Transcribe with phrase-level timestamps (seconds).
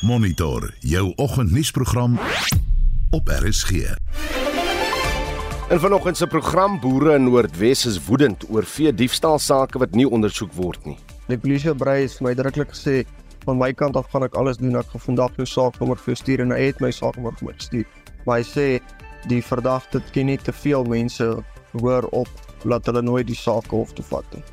[0.00, 2.18] Monitor jou oggendnuusprogram
[3.10, 3.70] op RSG.
[5.70, 10.52] In vanoggend se program boere in Noordwes is woedend oor vee diefstalsake wat nie ondersoek
[10.52, 10.98] word nie.
[11.30, 13.06] Die polisie brei het vir my direklik gesê
[13.46, 16.20] van my kant af gaan ek alles doen ek gaan vandag jou saaknommer vir jou
[16.20, 17.88] stuur en hy het my saaknommer vir my gestuur.
[18.26, 18.66] Maar hy sê
[19.32, 21.32] die verdagte ken nie te veel mense
[21.80, 22.28] hoor op
[22.68, 24.44] laat hulle nooit die saak hof toe vat nie.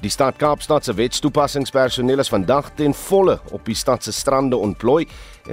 [0.00, 5.02] Die stad Kaapstad se wetstoepassingspersoneel is vandag ten volle op die stad se strande ontplooi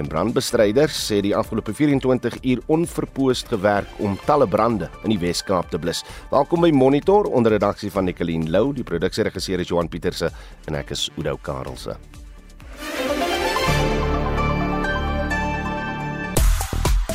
[0.00, 5.68] en brandbestryders sê die afgelope 24 uur onverpoost gewerk om talle brande in die Wes-Kaap
[5.68, 6.00] te blus.
[6.32, 10.32] Welkom by Monitor onder redaksie van Nicoline Lou, die produksieregisseur is Johan Pieterse
[10.64, 11.98] en ek is Oudou Karelse.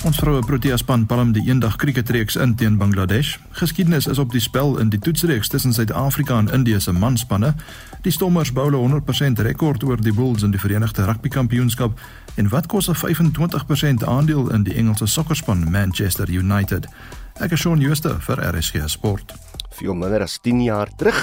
[0.04, 3.38] Ons vroue Protea span palm die eendag cricketreeks in teen Bangladesh.
[3.56, 7.54] Geskiedenis is op die spel in die toetsreeks tussen Suid-Afrika en Indië se manspanne.
[8.04, 12.00] Die Stormers bou 'n 100% rekord oor die Bulls in die Verenigde Rugby Kampioenskap
[12.36, 16.88] en wat kos 'n 25% aandeel in die Engelse sokkerspan Manchester United.
[17.40, 19.34] Ek is Shaun Schuster vir RSG Sport
[19.78, 21.20] veel minder as 10 jaar terug.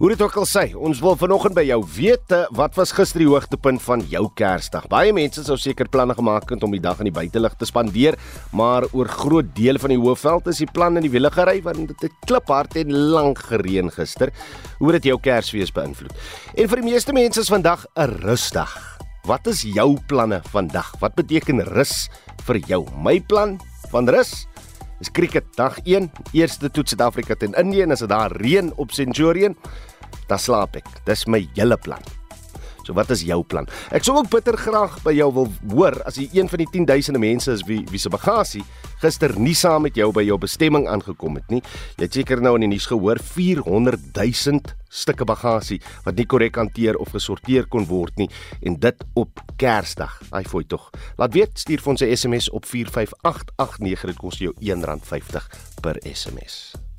[0.00, 3.28] Hoe dit ook al sê, ons wil vanoggend by jou weet wat was gister die
[3.28, 4.86] hoogtepunt van jou Kersdag.
[4.88, 8.16] Baie mense sou seker planne gemaak het om die dag in die buitelug te spandeer,
[8.56, 11.92] maar oor groot dele van die Hoëveld is die plan in die wiele gery want
[11.92, 14.32] dit het kliphard en lank gereën gister.
[14.78, 16.16] Hoe dit jou Kersfees beïnvloed?
[16.56, 18.72] En vir die meeste mense is vandag 'n rusdag.
[19.28, 20.94] Wat is jou planne vandag?
[21.00, 22.08] Wat beteken rus
[22.46, 22.86] vir jou?
[22.96, 23.58] My plan
[23.92, 24.46] van rus
[25.00, 28.92] is cricket dag 1, eerste toets Suid-Afrika teen Indië en as dit daar reën op
[28.92, 29.56] Centurion,
[30.28, 30.88] dan slaap ek.
[31.08, 32.19] Dis my hele plan.
[32.84, 33.68] So wat is jou plan?
[33.90, 37.18] Ek sou ook bitter graag by jou wil hoor as jy een van die 10000
[37.18, 38.64] mense is wie wie se bagasie
[39.00, 41.62] gister nie saam met jou by jou bestemming aangekom het nie.
[41.96, 46.58] Jy het seker nou in die nuus gehoor 400 000 stukke bagasie wat nie korrek
[46.60, 48.28] hanteer of gesorteer kon word nie
[48.66, 50.18] en dit op Kersdag.
[50.34, 50.90] Ai foi tog.
[51.20, 55.48] Laat weet, stuur vir ons 'n SMS op 45889 dit kos jou R1.50
[55.80, 56.89] per SMS.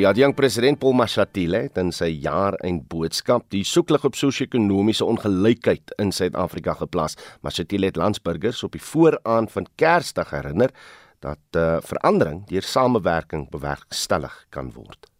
[0.00, 5.92] Die adjunkt president Paul Mashatile het in sy jaar-eind boodskap die soeklig op sosio-ekonomiese ongelykheid
[6.00, 7.18] in Suid-Afrika geplaas.
[7.44, 10.72] Mashatile het landsburgers op die vooraan van Kersdag herinner
[11.20, 15.10] dat uh, verandering deur samewerking bewerkstellig kan word.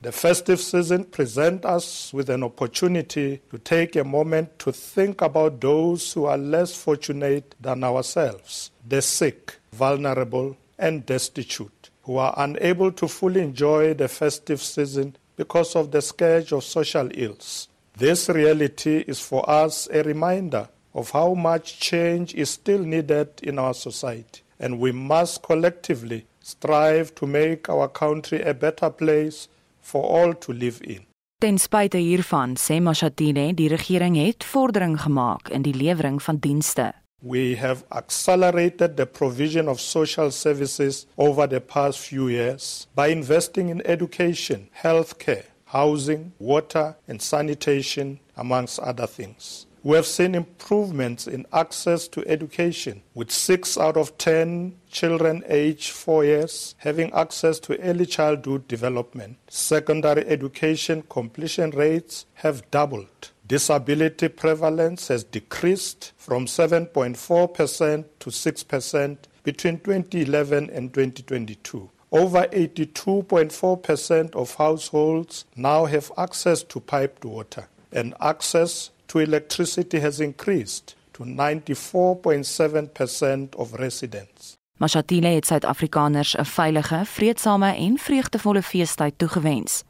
[0.00, 5.60] The festive season present us with an opportunity to take a moment to think about
[5.60, 11.79] those who are less fortunate than ourselves, the sick, vulnerable and destitute.
[12.02, 17.08] Who are unable to fully enjoy the festive season because of the scourge of social
[17.14, 17.68] ills.
[17.96, 23.58] This reality is for us a reminder of how much change is still needed in
[23.58, 29.48] our society, and we must collectively strive to make our country a better place
[29.80, 31.06] for all to live in.
[31.40, 36.92] Ten spyte hiervan, sê Mashatile, die regering het vordering gemaak in die lewering van dienste.
[37.22, 43.68] We have accelerated the provision of social services over the past few years by investing
[43.68, 49.66] in education, healthcare, housing, water, and sanitation, amongst other things.
[49.82, 55.90] We have seen improvements in access to education, with six out of 10 children aged
[55.90, 59.38] four years having access to early childhood development.
[59.48, 63.30] Secondary education completion rates have doubled.
[63.50, 71.90] Disability prevalence has decreased from 7.4% to 6% between 2011 and 2022.
[72.12, 80.20] Over 82.4% of households now have access to piped water, and access to electricity has
[80.20, 84.60] increased to 94.7% of residents.
[84.80, 89.82] Mashatile het Suid-Afrikaners 'n veilige, vreedsame en vreugdevolle feestyd toegewens.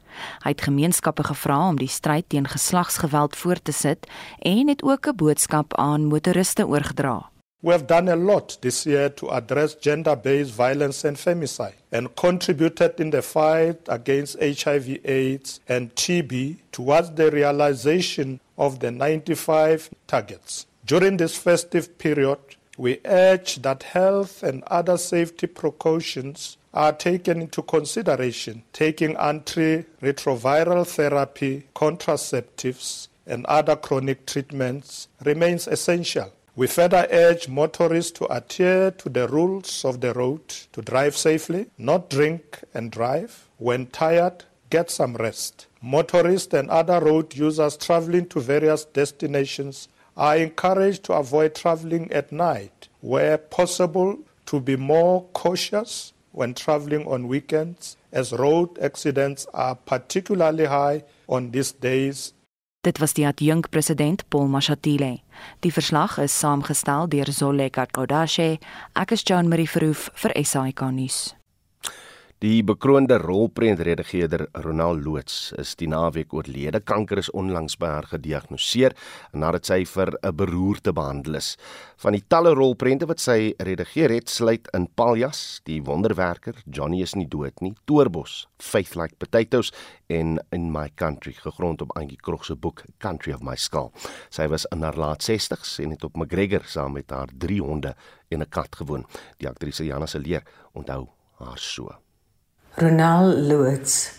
[0.43, 4.07] Hy het gemeenskappe gevra om die stryd teen geslagsgeweld voort te sit
[4.39, 7.31] en het ook 'n boodskap aan motoriste oorgedra.
[7.63, 12.15] We have done a lot this year to address gender based violence and femicide and
[12.15, 19.91] contributed in the fight against HIV, AIDS, and TB towards the realization of the 95
[20.07, 20.65] targets.
[20.85, 22.39] During this festive period,
[22.79, 31.67] we urge that health and other safety precautions are taken into consideration, taking antiretroviral therapy,
[31.75, 36.31] contraceptives, and other chronic treatments remains essential.
[36.55, 41.67] We further urge motorists to adhere to the rules of the road, to drive safely,
[41.77, 43.47] not drink and drive.
[43.57, 45.67] When tired, get some rest.
[45.81, 49.87] Motorists and other road users traveling to various destinations
[50.17, 57.05] are encouraged to avoid traveling at night, where possible, to be more cautious when traveling
[57.07, 62.33] on weekends, as road accidents are particularly high on these days
[62.81, 65.19] Dit was die adjunkpresident Paul Mashatile.
[65.59, 68.57] Die verslag is saamgestel deur Zoleka Kodashe.
[68.95, 71.40] Ek is Jean Marie Verhoef vir SAK nuus.
[72.41, 76.79] Die bekroonde rolprentredageur Ronald Loots is die naweek oorlede.
[76.81, 78.95] Kanker is onlangs by haar gediagnoseer
[79.37, 81.55] nadat sy vir 'n beroerte behandel is.
[81.97, 87.13] Van die talle rolprente wat sy redigeer het, sluit in Paljas, Die Wonderwerker, Johnny is
[87.13, 89.71] nie dood nie, Toerbos, Faith Like Potatoes
[90.09, 93.91] en In My Country, gegrond op Angie Krog se boek Country of My Skull.
[94.31, 97.95] Sy was in haar laat 60's en het op McGregor saam met haar 3 honde
[98.31, 99.05] en 'n kat gewoon.
[99.37, 100.43] Die aktrise Jana se leer
[100.73, 101.07] onthou
[101.37, 102.10] haar so.
[102.75, 104.11] Ronald Loots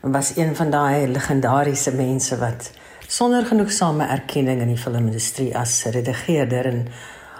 [0.00, 2.70] was een van daai legendariese mense wat
[3.06, 6.86] sonder genoegsame erkenning in die filmindustrie as redigeerder en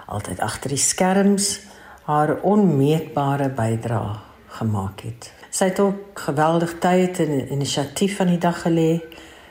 [0.07, 1.61] altyd agter die skerms
[2.05, 4.19] haar onmeetbare bydrae
[4.59, 5.31] gemaak het.
[5.51, 9.01] Sy het ook geweldig tyd en inisiatief van die dag gelê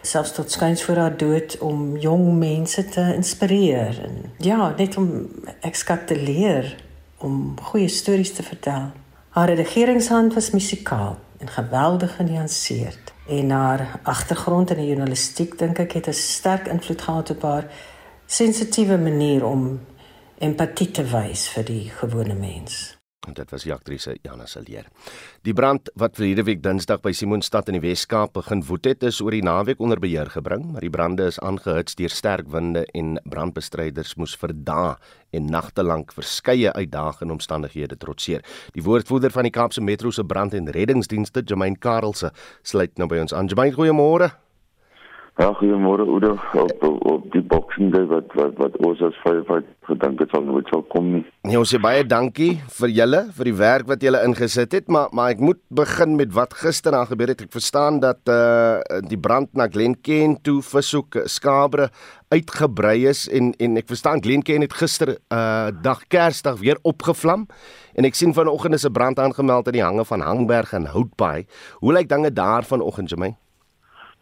[0.01, 5.29] selfs tot skuins voor haar dood om jong mense te inspireer en ja, net om
[5.61, 6.75] ekskat te leer
[7.17, 8.91] om goeie stories te vertel.
[9.29, 13.13] Haar regeringshand was musikaal en geweldig genuanceerd.
[13.27, 17.65] En haar agtergrond in die journalistiek dink ek het 'n sterk invloed gehad op haar
[18.25, 19.79] sensitiewe manier om
[20.37, 22.98] empatie te wys vir die gewone mens.
[23.29, 24.87] En dit was die aktrise Jana Saleer.
[25.45, 29.19] Die brand wat verlede week Dinsdag by Simonstad in die Wes-Kaap begin woed het, is
[29.21, 33.19] oor die naweek onder beheer gebring, maar die brande is aangehits deur sterk winde en
[33.29, 34.95] brandbestryders moes vir dae
[35.37, 38.41] en nagte lank verskeie uitdagende omstandighede trotseer.
[38.73, 42.33] Die woordvoerder van die Kaapse Metro se brand- en reddingsdienste, Jermaine Karelse,
[42.63, 43.47] sluit nou by ons aan.
[43.51, 44.33] Jermaine, goeiemôre.
[45.39, 46.33] Ja, goeiemôre Oudo.
[46.53, 50.67] Op, op, die boksing day wat wat wat ons as firefight gedink het sal nooit
[50.67, 51.21] sal kom nie.
[51.47, 55.07] Nee, ons sê baie dankie vir julle vir die werk wat julle ingesit het, maar
[55.15, 57.45] maar ek moet begin met wat gister aan gebeur het.
[57.47, 61.87] Ek verstaan dat eh uh, die brand na Glenken toe versoek skabre
[62.35, 67.47] uitgebrei is en en ek verstaan Glenken het gister eh uh, dag Kersdag weer opgevlam
[67.95, 71.45] en ek sien vanoggend is 'n brand aangemeld in die hange van Hangberg en Houtbaai.
[71.79, 73.48] Hoe lyk dinge daar vanoggend, Jermaine?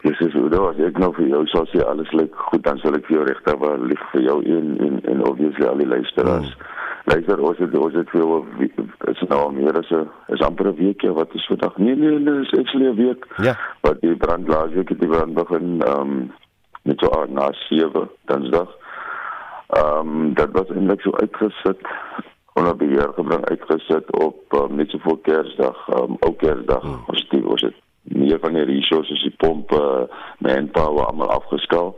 [0.02, 2.94] Dis is hoe dat ek nou vir jou sal sê alles lyk goed dan sal
[2.94, 6.52] ek vir jou regtig wel lief vir jou en en en obviously al die luisteraars.
[6.54, 6.76] Hmm.
[7.08, 8.44] Luister ons het ons het jou
[9.14, 10.06] is nou al meer as 'n
[10.36, 11.78] is amper 'n week ja wat is vandag?
[11.78, 13.26] Nee nee, nee is actually 'n week.
[13.38, 13.58] Ja.
[13.82, 16.32] Wat die brand laas week het die brand begin ehm um,
[16.84, 18.70] met so aan na 7 Dinsdag.
[19.68, 21.82] Ehm um, dit was eintlik so uitgesit
[22.54, 26.82] onder beheer gebring uitgesit op um, net so voor Kersdag, ehm um, ou Kersdag.
[26.82, 27.04] Hmm.
[27.08, 31.96] Ons het ons het meer van die resources die pompe manpower almal afgeskaal.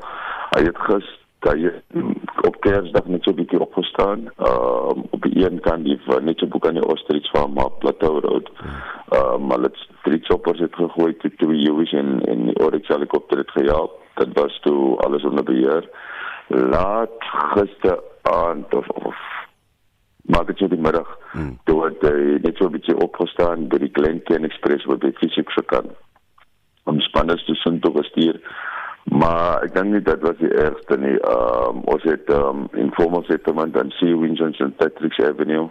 [0.56, 1.70] Hy het gister hy
[2.44, 4.28] op Kersdag net so 'n bietjie opgestaan.
[4.38, 7.80] Ehm um, op die een kant die net so boek aan die Ostrich farm op
[7.80, 8.50] Plateau Road.
[9.10, 12.88] Ehm um, maar dit drie choppers het gegooi te twee UAVs en en die Oryx
[12.88, 13.90] helikopter het gejaag.
[14.16, 15.90] Dit was toe alles onder beheer.
[16.48, 17.18] Laat
[17.54, 19.39] gister aan of, of
[20.30, 21.58] maar dit het die middag hmm.
[21.64, 25.50] toe het hy net so 'n bietjie opgestaan by die Glenken Express wat by fisiek
[25.58, 25.90] gekan
[26.84, 28.38] om spanners te sien toe gestuur
[29.04, 33.78] maar ek dink nie dit was die ergste nie um, ons het um, informal settlement
[33.78, 34.78] aan Sea Winds and St.
[34.78, 35.70] Patrick's Avenue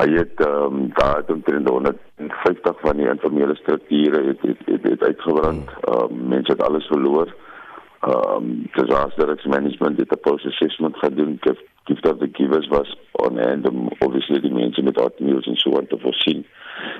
[0.00, 5.02] hy het um, daar het omtrent 150 van die informele strukture het, het, het, het
[5.02, 5.94] uitgebrand hmm.
[5.94, 7.30] um, mense het alles verloor
[8.06, 13.38] um, disaster risk management het 'n post assessment gedoen gift of the givers was on
[13.38, 16.46] hand om obviously die mense met automeals en so aan te voorsien.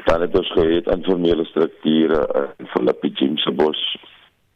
[0.05, 3.97] Dan het ons gehad informele strukture in Philippi James Bos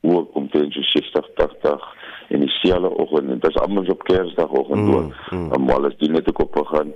[0.00, 1.94] ook om te so 60 80
[2.28, 5.12] en die selle oggend en dit is almal op Kersdag oggend mm, ook.
[5.30, 5.52] Mm.
[5.52, 6.92] En alles die net op gegaan.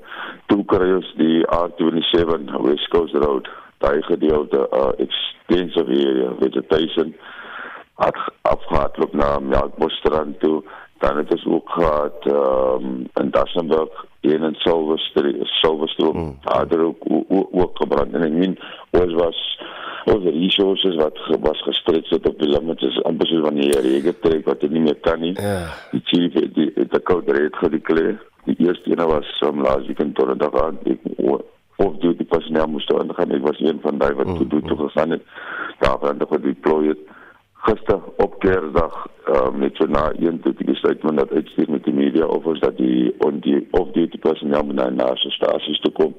[0.46, 7.14] Toe kry ons die R27 West Coast Road daai gedeelte uh, extensive area vegetation
[7.96, 10.62] het afgehardloop na Melkbosstrand toe.
[10.98, 16.38] Dan het ons ook gehad ehm um, in Dassenburg een in Silverstreek Silverstroom mm.
[16.42, 17.04] daar ook
[17.50, 18.14] ook gebrand.
[18.14, 18.58] En ek meen
[18.90, 19.40] ons was
[20.04, 24.20] ons resources wat was gestretch het op die limit is amper so wanneer jy reg
[24.20, 25.32] trek wat jy nie meer kan nie.
[25.32, 25.72] Yeah.
[25.90, 28.20] die chief het die het die code red gedekleer.
[28.44, 31.00] Die eerste een was om um, laas week in Torredag aan ek
[31.76, 34.48] of die die personeel moes toe gaan ek was een van daai wat mm.
[34.48, 35.22] toe toe gegaan het.
[35.78, 37.13] Daar van die deploy het
[37.64, 38.96] gister op Kersdag
[39.28, 42.60] um, net so na een toe die statement dat uitstuur met die media of ons
[42.60, 46.14] dat die on die of die die personeel moet na nasie stasies toe kom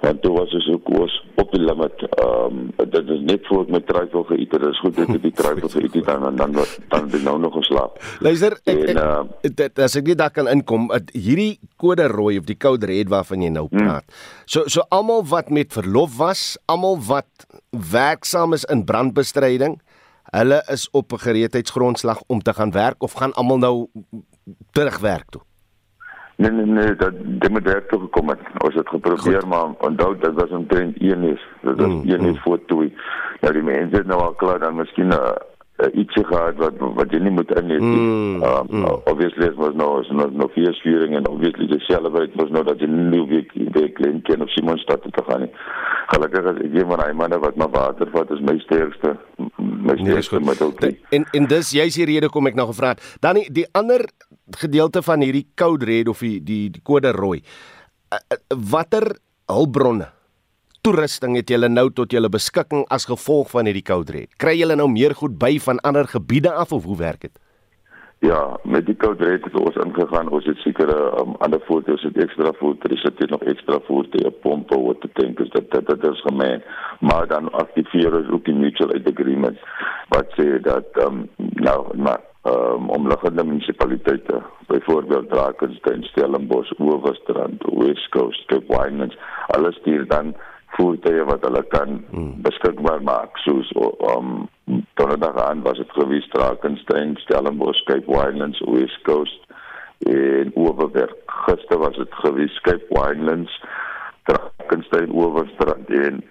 [0.00, 3.66] want toe was dit ook was op die limit ehm um, dit is net voor
[3.68, 6.72] met trifle geëet dit is goed dit het die trifle geëet dan en dan dan
[6.88, 10.48] dan het nou nog geslaap luister ek, en, uh, dit as ek nie daar kan
[10.48, 13.84] inkom hierdie kode rooi of die code red waarvan jy nou hmm.
[13.84, 14.46] praat hmm.
[14.46, 17.48] so so almal wat met verlof was almal wat
[17.92, 19.76] werksaam is in brandbestryding
[20.30, 23.86] hulle is op 'n gereedheidsgrondslag om te gaan werk of gaan almal nou
[24.70, 25.42] terugwerk toe?
[26.36, 28.38] Nee nee nee, dat dit moet werk toe gekom het.
[28.58, 29.48] Ons het geprobeer Goed.
[29.48, 31.46] maar onthou dit was omtrent 1 is.
[31.62, 32.92] Dit was 1 mm, is voor toe.
[33.40, 35.36] Nou die mense het nou al klaar dan miskien 'n
[35.78, 38.00] uh, uh, ietsie gehad wat wat jy nie moet inneem nie.
[38.00, 38.86] Mm, um, mm.
[39.10, 42.82] Obviously was no was no no fear fearing and obviously the celebrate was no dat
[42.82, 45.52] jy nie week die klein kind of Simon stad te gaan nie.
[46.12, 49.94] Gelukkig as ek een van daai manne wat maar water vat is my sterkste my
[49.94, 50.74] nee, sterkste nee, middel.
[51.14, 53.04] En en dis jy's die rede kom ek nou gevra het.
[53.22, 54.06] Dan die, die ander
[54.58, 57.40] gedeelte van hierdie code red of die die, die kode rooi.
[58.08, 59.12] Uh, uh, watter
[59.48, 60.17] hulpbronne
[60.82, 64.30] toerusting het julle nou tot julle beskikking as gevolg van hierdie code red?
[64.36, 67.36] Kry julle nou meer goed by van ander gebiede af of hoe werk dit?
[68.20, 70.28] Ja, met die code red het ons ingegaan.
[70.28, 74.80] Ons het sekere um, ander foto's, het ekstra foto's, het het nog ekstra op pompe
[74.80, 76.62] wat te dink is dat dit dit is gemeen.
[77.00, 79.58] Maar dan aktiveer ons ook die mutual aid agreement
[80.08, 88.44] wat sê dat um, nou maar um, omliggende munisipaliteite, byvoorbeeld Drakensberg, Stellenbosch, Oeverstrand, West Coast,
[88.46, 90.34] Cape Winelands, alles stuur dan
[90.76, 92.34] voertuie wat hulle kan hmm.
[92.44, 93.70] beskikbaar maak soos
[94.14, 94.48] um
[95.00, 99.40] donderdag aan was dit gewees Drakensberg, Stellenbosch, Cape Winelands, West Coast
[100.06, 101.14] en Oeverberg.
[101.26, 103.62] Gister was dit gewees Cape Winelands,
[104.28, 106.22] Drakensberg, Oeverstrand en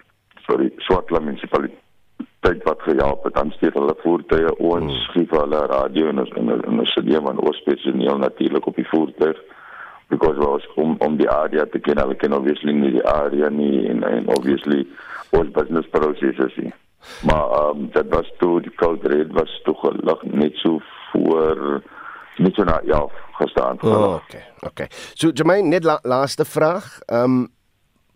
[0.46, 5.12] sorry, Swartland munisipaliteit wat gehelp het dan steek hulle voertuie ons hmm.
[5.12, 8.90] gee vir hulle radio en en en ons sê man ons spesiaal natuurlik op die
[8.94, 9.46] voertuig
[10.08, 13.86] because was om om die area te ken hulle ken obviously nie die area nie
[13.88, 14.86] en en obviously
[15.30, 16.72] ons business processes nie
[17.28, 20.80] maar um, dat was toe die code red was toe gelag net so
[21.12, 21.82] voor
[22.38, 23.04] net so na ja
[23.38, 27.46] gestaan oh, okay okay so Jermaine net la, laaste vraag ehm um,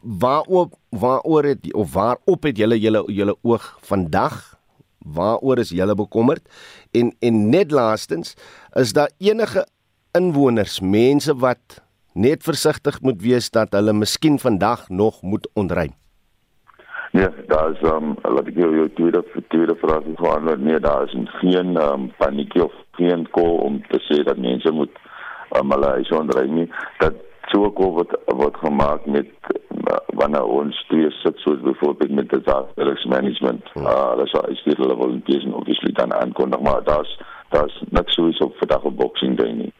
[0.02, 4.58] waaroor waaroor het of waarop het julle julle julle oog vandag?
[4.98, 6.48] Waaroor is julle bekommerd?
[6.90, 8.34] En en net laastens,
[8.72, 9.66] is daar enige
[10.10, 11.81] inwoners, mense wat
[12.14, 15.92] net versigtig moet wees dat hulle miskien vandag nog moet ontruim?
[17.12, 20.60] Nee, daar is um laat ek jou tweede tweede vraag geantwoord.
[20.60, 24.94] Nee, daar is geen um paniek of geen call om te sê dat mense moet
[25.58, 26.70] um, hulle huis ontruim nie.
[26.98, 27.14] Dat
[27.52, 29.28] so 'n call word word gemaak met
[30.06, 33.86] wanneer ons twee sit soos byvoorbeeld met disaster risk management hmm.
[33.86, 37.12] uh hulle sal is dit hulle volunteers en obviously dan aankondig maar daar's
[37.48, 39.72] daar's niks soos op vandag op boxing day nie.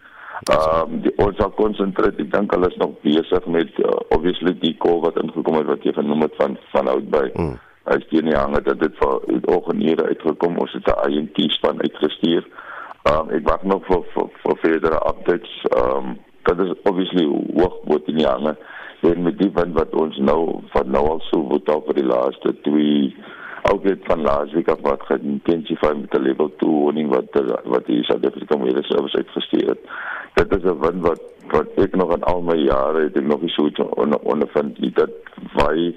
[0.51, 2.17] Ehm um, ons sal konsentreer.
[2.19, 5.85] Ek dink hulle is nog besig met uh, obviously die kol wat ingekom het wat
[5.87, 7.29] jy genoem het van van Houtby.
[7.37, 7.53] Mm.
[7.87, 9.15] Hy's teen die hange dat dit vir
[9.55, 10.59] oggendure uitgekom.
[10.59, 12.43] Ons het 'n INT span uitgestuur.
[13.07, 15.55] Ehm um, ek wag nog vir vir, vir verdere updates.
[15.71, 16.19] Ehm um,
[16.51, 17.27] dit is obviously
[17.61, 18.57] hoog bo teen die hange.
[19.03, 22.11] En met die wind wat ons nou van nou al so wat al vir die
[22.11, 23.15] laaste 2
[23.63, 27.31] outbreak van last week af wat geïntensifieer met 'n level 2 warning wat
[27.65, 29.83] wat die Suid-Afrika Mediese Service uitgestuur het.
[30.35, 33.41] Dit is 'n win wat wat ek nog in al my jare het ek nog
[33.41, 35.11] nie so iets onder, ondervind nie dat
[35.55, 35.95] wy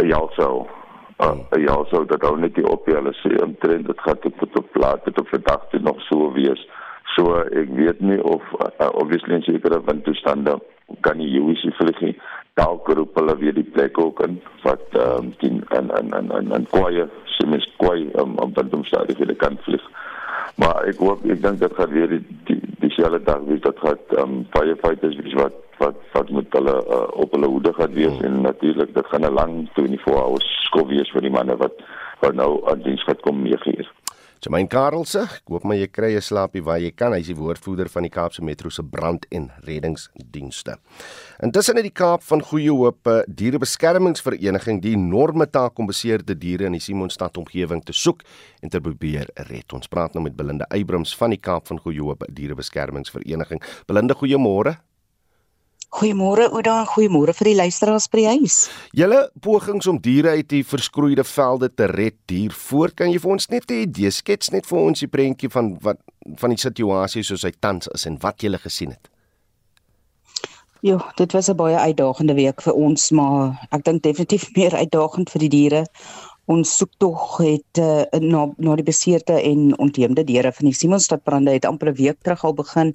[0.00, 0.66] 'n jalsou
[1.18, 4.38] uh, ja so dat hou net nie op jy hulle sê omtrent dit gaan tot
[4.38, 6.66] tot op plaas tot op vandag toe nog so wees.
[7.16, 10.58] So ek weet nie of uh, obviously in sekere windtoestande
[11.00, 12.16] kan die UIC vlieg nie.
[12.56, 16.30] Dalk roep hulle weer die plek ook in wat ehm um, in in in in
[16.38, 17.04] in, in kwaai,
[17.36, 19.84] simis kwaai om om dan om stadig vir die kant vlieg.
[20.56, 24.00] Maar ek hoop ek dink dit gaan weer die die dieselfde dag wees dat gaan
[24.16, 28.16] ehm um, firefighters wees wat wat wat met hulle uh, op hulle hoede gaan wees
[28.16, 28.24] hmm.
[28.24, 31.84] en natuurlik dit gaan 'n lang 24 hours skof wees vir die manne wat
[32.24, 33.92] wat nou aan diens gaan kom meegees.
[34.46, 37.10] Jamain Karelse, ek hoop maar jy kry 'n slaapie waar jy kan.
[37.12, 40.76] Hy is die woordvoerder van die Kaapse Metro se brand- en reddingsdienste.
[41.42, 46.66] Intussen het die Kaap van Goeie Hoop eh, dierebeskermingsvereniging die enorme taak om beseerde diere
[46.66, 48.22] in die Simonstad omgewing te soek
[48.62, 49.72] en te probeer red.
[49.72, 53.60] Ons praat nou met Belinda Eybrams van die Kaap van Goeie Hoop dierebeskermingsvereniging.
[53.88, 54.78] Belinda, goeiemôre.
[55.96, 58.56] Goeiemôre Ouda en goeiemôre vir die luisteraars by die huis.
[58.92, 63.32] Julle pogings om diere uit die verskroeide velde te red dier voor kan jy vir
[63.32, 65.96] ons net 'n idee skets net vir ons die prentjie van wat
[66.36, 69.08] van die situasie soos hy tans is en wat jy gesien het.
[70.82, 75.30] Jo, dit was 'n baie uitdagende week vir ons, maar ek dink definitief meer uitdagend
[75.30, 75.84] vir die diere.
[76.46, 81.24] Ons soek tog het uh, na na die beseerde en ontheemde diere van die Simonstad
[81.24, 82.92] brande het amper 'n week terug al begin.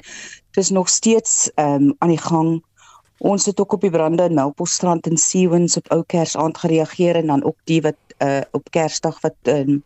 [0.53, 2.61] Dit is nog steeds um, aan die gang.
[3.21, 7.27] Ons het ook op die brande in Melkbosstrand en Seawinds op ou Kersaand gereageer en
[7.29, 9.83] dan ook die wat uh, op Kersdag wat in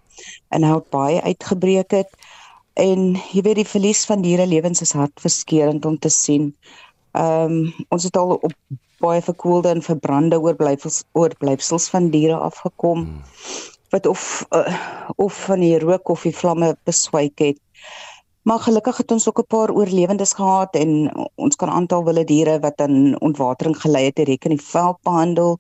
[0.55, 2.09] in Hout Baai uitgebreek het.
[2.79, 6.53] En jy weet die verlies van diere lewens is hartverskeurende om te sien.
[7.11, 8.53] Ehm um, ons het al op
[9.03, 13.03] baie verkoelde en verbrande oorblyfsels oorblyfsels van diere afgekom.
[13.03, 13.23] Hmm.
[13.89, 14.79] wat of uh,
[15.15, 17.59] of van die rook of die vlamme beswyk het.
[18.45, 20.89] Maar gelukkig het ons ook 'n paar oorlewendes gehad en
[21.35, 25.57] ons kan aantal wilde diere wat aan ontwatering gelei het direk in die veld behandel.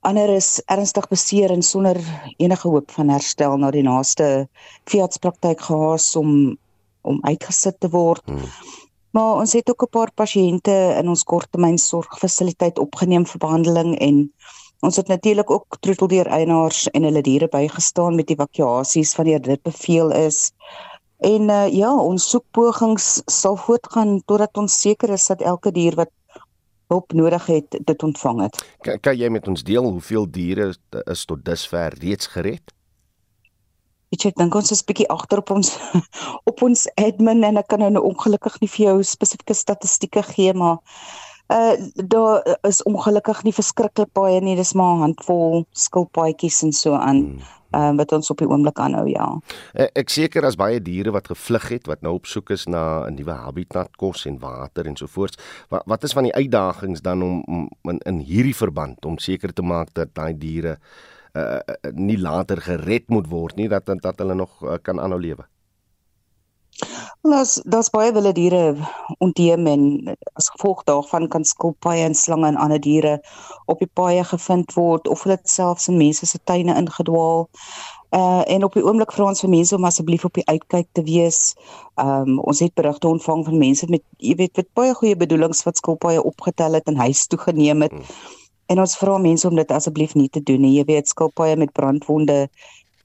[0.00, 1.96] Ander is ernstig beseer en sonder
[2.36, 4.48] enige hoop van herstel na die naaste
[4.84, 6.58] veeartspraktyk gehaas om
[7.02, 8.22] om uitgesit te word.
[8.24, 8.50] Hmm.
[9.10, 14.32] Maar ons het ook 'n paar pasiënte in ons korttermynsorgfasiliteit opgeneem vir behandeling en
[14.80, 20.10] ons het natuurlik ook troeteldier eienaars en hulle diere bygestaan met evakuasies wanneer dit beveel
[20.10, 20.52] is.
[21.22, 26.10] En uh, ja, ons soekpogings sal voortgaan totdat ons seker is dat elke dier wat
[26.90, 28.58] hulp nodig het, dit ontvang het.
[28.82, 30.72] Kan, kan jy met ons deel hoeveel diere
[31.06, 32.74] is tot dusver reeds gered?
[34.12, 35.72] Ek ek dink ons is bietjie agter op ons
[36.50, 40.82] op ons admin en ek kan nou ongelukkig nie vir jou spesifieke statistieke gee maar
[41.52, 41.78] uh
[42.12, 47.24] daar is ongelukkig nie verskriklik baie nie dis maar 'n handvol skilpaadjies en so aan
[47.24, 47.40] hmm.
[47.74, 49.28] Uh, wat ons op die oomblik aanhou ja.
[49.74, 53.06] Uh, ek seker as baie diere wat gevlug het wat nou op soek is na
[53.08, 55.40] 'n nuwe habitat, kos en water en so voort.
[55.68, 59.52] Wat wat is van die uitdagings dan om, om in, in hierdie verband om seker
[59.52, 60.78] te maak dat daai diere
[61.32, 61.60] uh,
[61.92, 65.46] nie later gered moet word nie dat dat hulle nog uh, kan aanhou lewe.
[67.22, 68.62] Ons daar's baie wilde diere
[69.22, 69.82] onteem en
[70.40, 73.18] as gevolg daarvan kan skilpaaie en slange en ander diere
[73.70, 77.48] op die paaie gevind word of hulle selfs in mense se tuine ingedwaal.
[78.12, 81.06] Uh en op die oomblik vra ons vir mense om asseblief op die uitkyk te
[81.08, 81.54] wees.
[82.02, 85.80] Um ons het berigte ontvang van mense met jy weet met baie goeie bedoelings wat
[85.80, 87.92] skilpaaie opgetel het en huis toe geneem het.
[87.92, 88.40] Hmm
[88.72, 90.76] En ons vra mense om dit asseblief nie te doen nie.
[90.78, 92.46] Jy weet skilpaaie met brandwonde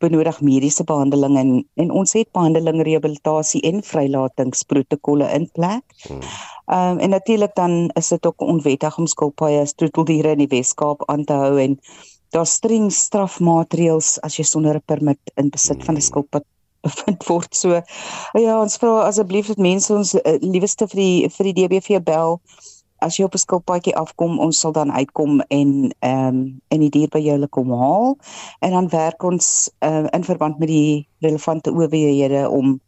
[0.03, 5.85] benodig mediese behandeling en en ons het behandeling, rehabilitasie en vrylatingsprotokolle in plek.
[6.07, 6.21] Hmm.
[6.67, 11.05] Ehm um, en natuurlik dan is dit ook onwettig om skilpaaie stroeteldiere in die Wes-Kaap
[11.09, 11.79] aan te hou en
[12.35, 16.09] daar streng strafmaatreëls as jy sonder 'n permit in besit van 'n hmm.
[16.09, 16.45] skilpad
[16.87, 17.55] bevind word.
[17.55, 17.81] So
[18.33, 22.39] ja, ons vra asseblief dat mense ons uh, lieweste vir die vir die DBV bel
[22.99, 26.89] as jy op 'n skilpaadjie afkom, ons sal dan uitkom en ehm um, en die
[26.89, 28.17] dier by jou lê kom haal
[28.59, 32.81] en dan werk ons uh, in verband met die relevante owerhede om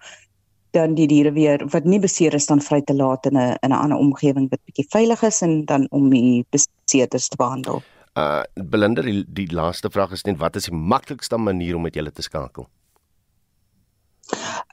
[0.72, 3.70] dan die diere weer wat nie beseer is dan vry te laat in 'n in
[3.70, 7.82] 'n ander omgewing wat bietjie veilig is en dan om die beseerders te behandel.
[8.18, 11.96] Uh Belinda, die, die laaste vraag is net wat is die maklikste manier om met
[11.96, 12.68] julle te skakel?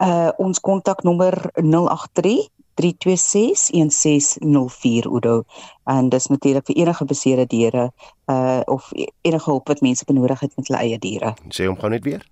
[0.03, 5.45] Uh ons kontaknommer 083 3261604 Udo
[5.85, 7.93] en dis natuurlik vir enige beseerde diere
[8.31, 11.35] uh of enige hulp wat mense benodig het met hulle eie diere.
[11.49, 12.27] Sê hom gou net weer.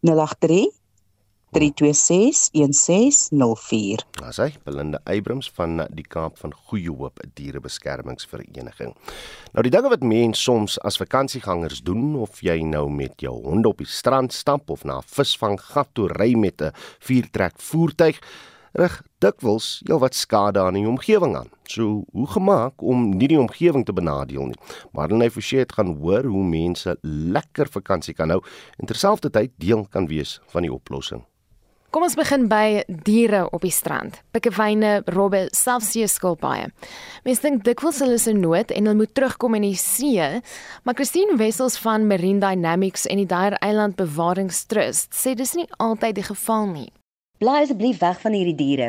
[0.00, 0.66] 083
[1.52, 4.04] 3261604.
[4.20, 8.92] Dis hy, Belinda Eybrims van die Kaap van Goeie Hoop Dierebeskermingsvereniging.
[9.54, 13.64] Nou die dinge wat mense soms as vakansiegangers doen of jy nou met jou hond
[13.66, 18.20] op die strand stap of na 'n visvanggat toe ry met 'n viertrek voertuig,
[18.72, 21.50] rig dikwels heelwat skade aan die omgewing aan.
[21.64, 24.58] So, hoe gemaak om nie die omgewing te benadeel nie.
[24.92, 28.42] Marlene Forsie het gaan hoor hoe mense lekker vakansie kan hou
[28.78, 31.24] en terselfdertyd deel kan wees van die oplossing.
[31.88, 34.18] Kom ons begin by diere op die strand.
[34.36, 36.66] Pikkewyne, robbe, selfs seeskilpaaie.
[37.24, 40.26] Mense dink dikwels hulle is in nood en hulle moet terugkom in die see,
[40.84, 46.20] maar Christine Wessels van Marine Dynamics en die Dyer Eiland Bewaringstrust sê dis nie altyd
[46.20, 46.90] die geval nie.
[47.38, 48.86] Bly asseblief weg van hierdie diere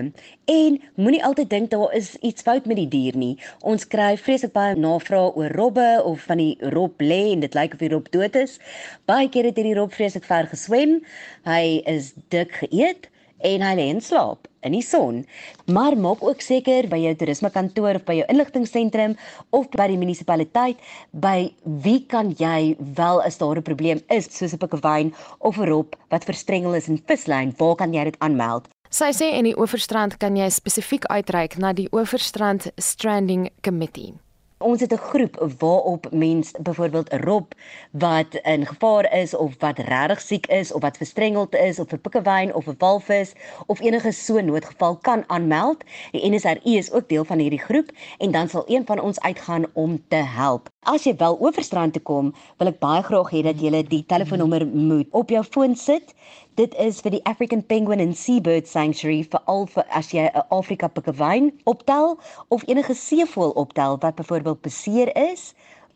[0.49, 3.35] en moenie altyd dink daar is iets fout met die dier nie.
[3.61, 7.75] Ons kry vreeslik baie navrae oor robbe of van die rob lê en dit lyk
[7.77, 8.57] of die rob dood is.
[9.05, 10.97] Baie kere het hierdie rob vreeslik ver geswem.
[11.45, 11.61] Hy
[11.93, 13.05] is dik geëet
[13.39, 15.25] en hy lê in slaap in die son.
[15.71, 19.15] Maar maak ook seker by jou toerismekantoor of by jou inligtingseentrum
[19.55, 24.53] of by die munisipaliteit by wie kan jy wel as daar 'n probleem is soos
[24.53, 28.67] 'n pikkewyn of 'n rop wat verstrengel is in vislyn, waar kan jy dit aanmeld?
[28.89, 34.13] Sy sê in die Oeverstrand kan jy spesifiek uitreik na die Oeverstrand Stranding Committee.
[34.59, 37.51] Ons het 'n groep waarop mens byvoorbeeld rob
[37.91, 42.01] wat in gevaar is of wat regtig siek is of wat verstrengeld is of 'n
[42.01, 43.33] pikkewyn of 'n walvis
[43.65, 45.83] of enige so noodgeval kan aanmeld.
[46.11, 49.65] Die NSRI is ook deel van hierdie groep en dan sal een van ons uitgaan
[49.73, 50.69] om te help.
[50.79, 54.67] As jy wel oorstrand toe kom, wil ek baie graag hê dat jy die telefoonnommer
[54.67, 56.13] moet op jou foon sit
[56.59, 60.41] Dit is vir die African Penguin and Seabird Sanctuary vir al vir as jy 'n
[60.51, 62.17] Afrika pikkewyn optel
[62.55, 65.53] of enige seevoël optel wat byvoorbeeld beseer is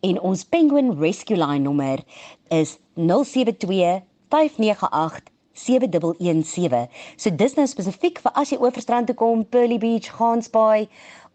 [0.07, 1.99] en ons Penguin Rescue Line nommer
[2.47, 3.99] is 072
[4.29, 6.87] 598 7117.
[7.17, 10.87] So dis nou spesifiek vir as jy oor strand toe kom, Pearly Beach, Gansbaai,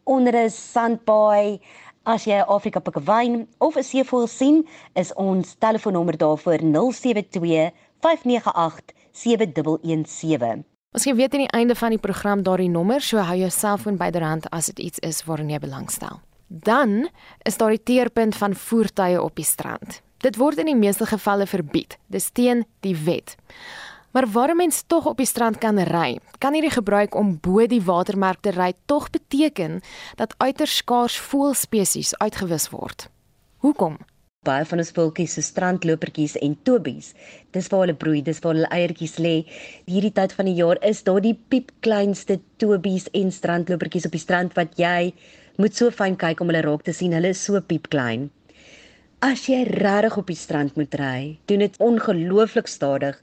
[0.08, 1.60] onder 'n sandbaai,
[2.08, 8.94] As jy 'n Afrika pikkewyn of 'n seevoël sien, is ons telefoonnommer daarvoor 072 598
[9.12, 10.64] 7117.
[10.92, 13.96] Ons gee weet aan die einde van die program daardie nommer, so hou jou selfoon
[13.96, 16.20] byderhand as dit iets is waaraan jy belangstel.
[16.46, 17.08] Dan
[17.42, 20.00] is daar die teerpunt van voertuie op die strand.
[20.18, 21.98] Dit word in die meeste gevalle verbied.
[22.06, 23.36] Dis teen die wet.
[24.10, 27.82] Maar waarom mens tog op die strand kan ry, kan hierdie gebruik om bo die
[27.84, 29.80] watermerk te ry tog beteken
[30.16, 33.08] dat uiters skaars voëlspesies uitgewis word.
[33.64, 33.98] Hoekom?
[34.46, 37.10] Baie van ons voeltjies se strandlopertjies en tobies,
[37.52, 39.34] dis waar hulle broei, dis waar hulle eiertjies lê.
[39.90, 44.54] Hierdie tyd van die jaar is daar die piepkleinste tobies en strandlopertjies op die strand
[44.56, 45.12] wat jy
[45.58, 47.16] moet so fyn kyk om hulle raak te sien.
[47.18, 48.28] Hulle is so piepklein.
[49.26, 53.18] As jy regtig op die strand moet ry, doen dit ongelooflik stadig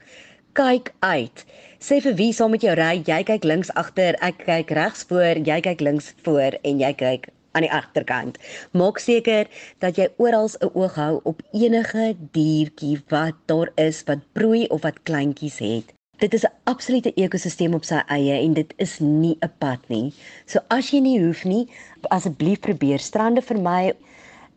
[0.56, 1.44] kyk uit.
[1.84, 5.36] Sê vir wie saam met jou ry, jy kyk links agter, ek kyk regs voor,
[5.44, 8.38] jy kyk links voor en jy kyk aan die agterkant.
[8.76, 9.50] Maak seker
[9.84, 14.82] dat jy oral 'n oog hou op enige diertjie wat daar is wat broei of
[14.82, 15.92] wat kleintjies het.
[16.18, 20.12] Dit is 'n absolute ekosisteem op sy eie en dit is nie 'n pad nie.
[20.46, 21.68] So as jy nie hoef nie,
[22.08, 23.92] asseblief probeer strande vermy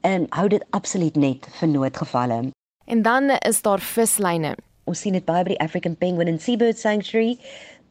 [0.02, 2.52] en hou dit absoluut net vir noodgevalle.
[2.86, 4.56] En dan is daar vislyne.
[4.90, 7.36] Ons sien dit baie by die African Penguin and Seabird Sanctuary,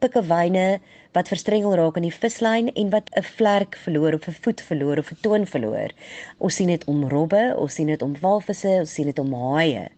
[0.03, 0.81] pikkewyne
[1.15, 4.99] wat verstrengel raak in die vislyn en wat 'n vlerk verloor of 'n voet verloor
[4.99, 5.95] of 'n toon verloor.
[6.39, 9.89] Ons sien dit om robbe, ons sien dit om walvisse, ons sien dit om haie.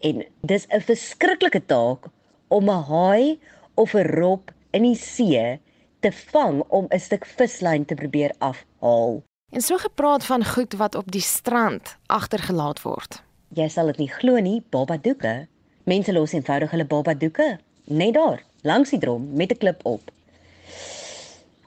[0.00, 2.06] En dis 'n verskriklike taak
[2.48, 3.38] om 'n haai
[3.74, 5.58] of 'n rob in die see
[6.00, 9.22] te vang om 'n stuk vislyn te probeer afhaal.
[9.50, 13.22] En so gepraat van goed wat op die strand agtergelaat word.
[13.54, 15.48] Jy sal dit nie glo nie, babadoeke
[15.88, 17.46] Mense los eenvoudig hulle baba doeke
[17.88, 20.10] net daar langs die drom met 'n klip op.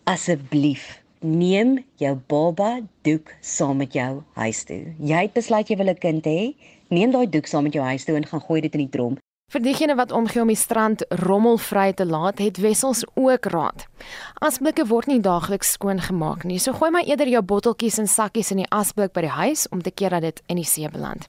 [0.04, 4.94] Asseblief, neem jou baba doek saam met jou huis toe.
[5.00, 6.54] Jy het besluit jy wil 'n kind hê,
[6.90, 9.18] neem daai doek saam met jou huis toe en gaan gooi dit in die drom.
[9.52, 13.88] Vir diegene wat omgee om die strand rommelvry te laat, het wessels ook raad.
[14.40, 18.52] Asblikke word nie daagliks skoon gemaak nie, so gooi maar eerder jou botteltjies en sakkies
[18.52, 21.28] in die asblik by die huis om te keer dat dit in die see beland.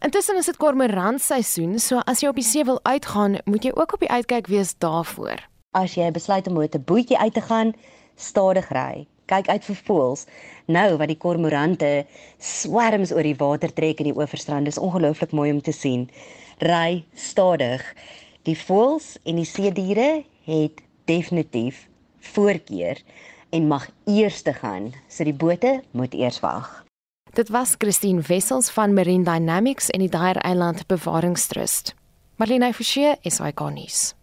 [0.00, 3.98] Intussen is dit kormoranseisoen, so as jy op die see wil uitgaan, moet jy ook
[3.98, 5.42] op die uitkyk wees daarvoor.
[5.76, 7.74] As jy besluit om met 'n bootjie uit te gaan,
[8.16, 9.06] stadig ry.
[9.26, 10.24] Kyk uit vir voëls.
[10.66, 12.06] Nou wat die kormorante
[12.38, 16.08] swerms oor die water trek in die oeverstrand, is ongelooflik mooi om te sien.
[16.58, 17.84] Ry stadig.
[18.42, 21.88] Die voëls en die see diere het definitief
[22.20, 22.96] voorkeur
[23.50, 24.94] en mag eers te gaan.
[25.08, 26.89] So die bote moet eers wag.
[27.32, 31.94] Dit was Christine Wessels van Marine Dynamics en die Daer Eiland Bewaringstrust.
[32.36, 34.14] Marlene Forsie is ikonis.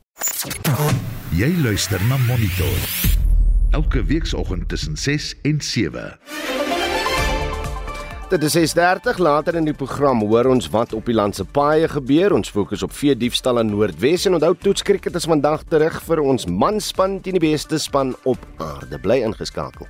[1.32, 2.82] Jy luister na Monitor.
[3.72, 6.20] Elke weekoggend tussen 6 en 7.
[8.30, 11.88] Dit is 6:30 later in die program hoor ons wat op die land se paaie
[11.88, 12.34] gebeur.
[12.34, 16.46] Ons fokus op vee diefstal in Noordwes en onthou toetskriket is vandag terug vir ons
[16.46, 19.00] manspan teen die beste span op aarde.
[19.00, 19.88] Bly ingeskakel.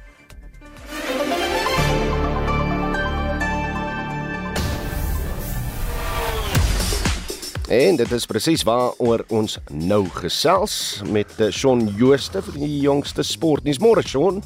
[7.67, 13.25] En dit is presies waaroor ons nou gesels met eh, Shaun Jooste vir die jongste
[13.27, 13.81] sportnuus.
[13.83, 14.39] Môre Shaun.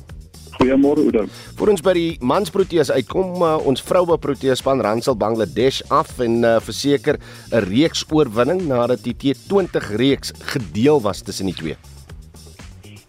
[0.55, 1.27] Goeiemôre Oudo.
[1.59, 6.57] Voor ons by die mansproteas uitkom, uh, ons vroue proteaspan Ransel Bangladesh af en uh,
[6.65, 7.21] verseker
[7.53, 11.90] 'n reeks oorwinning nadat die T20 reeks gedeel was tussen die twee.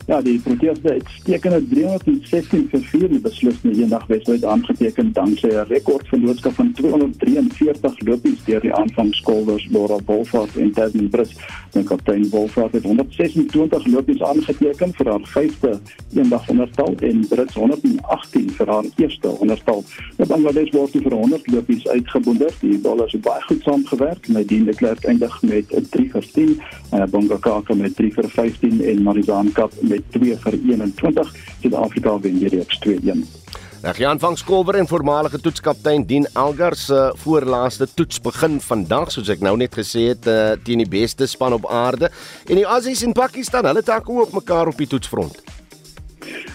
[0.06, 6.54] Ja, die Proteas het uitstekende 316 vir 4 die beslissende eendagwedstryd aangeteken danksy 'n rekordverloopskap
[6.58, 11.36] van 243 lopies deur die aanvangskolwers Laura Wolford en Tasman Brits.
[11.72, 15.80] Die kaptein Wolford het 126 lopies aangeteken vir haar vyfde
[16.14, 19.84] eendagwedstryd en Brits 118 vir haar eerste onderstal.
[20.16, 22.50] Die Bangladesh word vir 100 lopies uitgeboonder.
[22.60, 24.28] Die dollars het baie goed saamgewerk.
[24.28, 26.60] Nadine de Klerk eindig met 'n 3 vir 10,
[26.92, 31.32] uh, Bongakaka met 3 vir 15 en Marizaan Kap met 2 vir 21.
[31.60, 33.24] Suid-Afrika wen die reeks 2-1.
[33.82, 39.30] Reg Jan van Skolwer en voormalige toetskaptein Dien Elgar se voorlaaste toets begin vandag soos
[39.34, 42.12] ek nou net gesê het uh, teen die beste span op aarde
[42.46, 45.42] en die Aussies en Pakistan hulle tak ook mekaar op die toetsfront.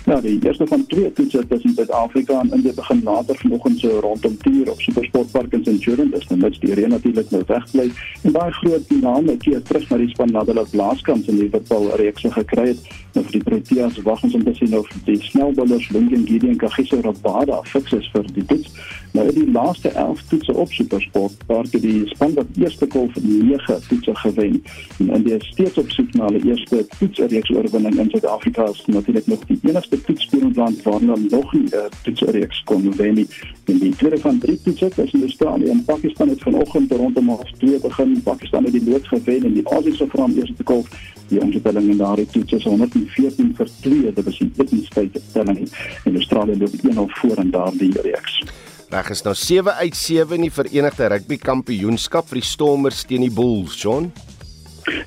[0.07, 4.37] Nou, die eerste van twee toetse tussen Suid-Afrika en Indië begin later vanoggend so rondom
[4.37, 6.09] 10:00 op Supersportpark in Centurion.
[6.09, 7.91] Dis nou net die reën natuurlik nou wegbly
[8.21, 12.23] en baie groot diname keer terug na die span nadat hulle blaaskans in Liverpool reeks
[12.23, 12.79] gekry het.
[13.13, 16.57] Nou vir die Proteas wag ons om te sien of die snelballers Lungi Ngidi en
[16.57, 18.71] Kagiso Rabada fiks is vir die toets.
[19.11, 23.23] Nou in die laaste 11 toetse op Supersport, waar die span wat eerste kol vir
[23.27, 24.63] 9 toetse gewen
[24.99, 29.27] en, en die steeds op soek na hulle eerste toetsreeks oorwinning in Suid-Afrika is natuurlik
[29.27, 33.27] nog die enigste toetsspeelland waar hulle nog nie 'n uh, toetsreeks kon wen nie.
[33.65, 37.51] En die tweede van drie toetse is in Australië en Pakistan het vanoggend rondom half
[37.57, 38.21] 2 begin.
[38.23, 40.85] Pakistan het die lood gewen en die Aussies se van eerste kol
[41.27, 45.67] die omstelling in daardie toets is 114 vir 2 dit was die etenstyd telling
[46.03, 48.41] en Australië loop 1-0 voor in daardie reeks.
[48.89, 53.25] Reg is nou 7 uit 7 in die Verenigde Rugby Kampioenskap vir die Stormers teen
[53.25, 54.11] die Bulls, John.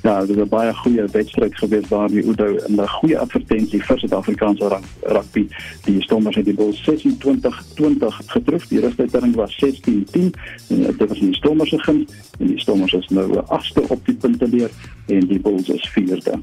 [0.02, 3.98] Ja, dit was 'n baie goeie wedstryd gewees daar by Udo 'n goeie advertensie vir
[3.98, 5.48] Suid-Afrikaanse rugby.
[5.84, 8.66] Die Stormers het die Bulls 26-20 getroof.
[8.66, 10.34] Die rustyding was 16-10
[10.68, 14.06] en dit was die Stormers se guns en die Stormers is nou 'n agste op
[14.06, 14.70] die punte leer
[15.06, 16.40] en die Bulls is vierde.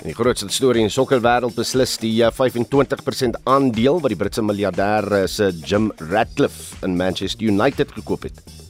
[0.00, 5.12] En die grootste storie in sokkerwêreld beslis die 25% eh, aandeel wat die Britse miljardêr
[5.12, 8.69] eh, se Jim Ratcliffe in Manchester United gekoop het.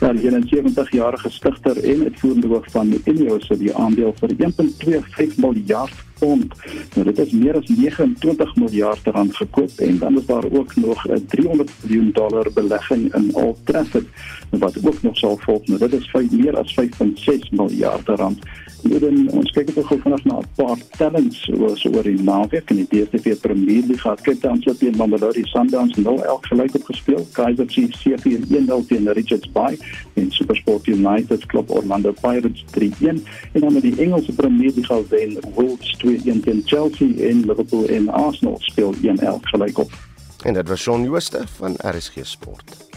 [0.00, 5.94] Ja, die 71-jarige stigter en uitvoerende hoof van Ineos het die aandeel vir 1.25 miljard
[6.20, 6.54] pond.
[6.94, 11.06] Nou dit is meer as 29 miljard rand gekoop en dan is daar ook nog
[11.08, 14.08] 'n 300 miljoen dollar belegging in Old Trafford
[14.50, 15.66] wat ook nog sal volg.
[15.66, 18.38] Nou dit is vir meer as 5.6 miljard rand.
[18.80, 22.70] Hier in ons kyk gou vanaand na 'n paar tellings oor so oor die naweek
[22.70, 24.20] in die DStv Premier League gehad.
[24.20, 27.26] Kyk dan sit hier Mamelodi Sundowns 0-11 gelyk op gespeel.
[27.32, 29.78] Kaizer Chiefs 4-1 teen Richards Bay
[30.14, 35.38] en SuperSport United klop Orlando Pirates 3-1 en dan met die Engelse Premier League wen
[35.54, 39.90] Wolves 2-1 teen Chelsea en Liverpool en Arsenal speel 1-11 gelyk op.
[40.44, 42.88] En dit was Shaun Jooste van RSG Sport.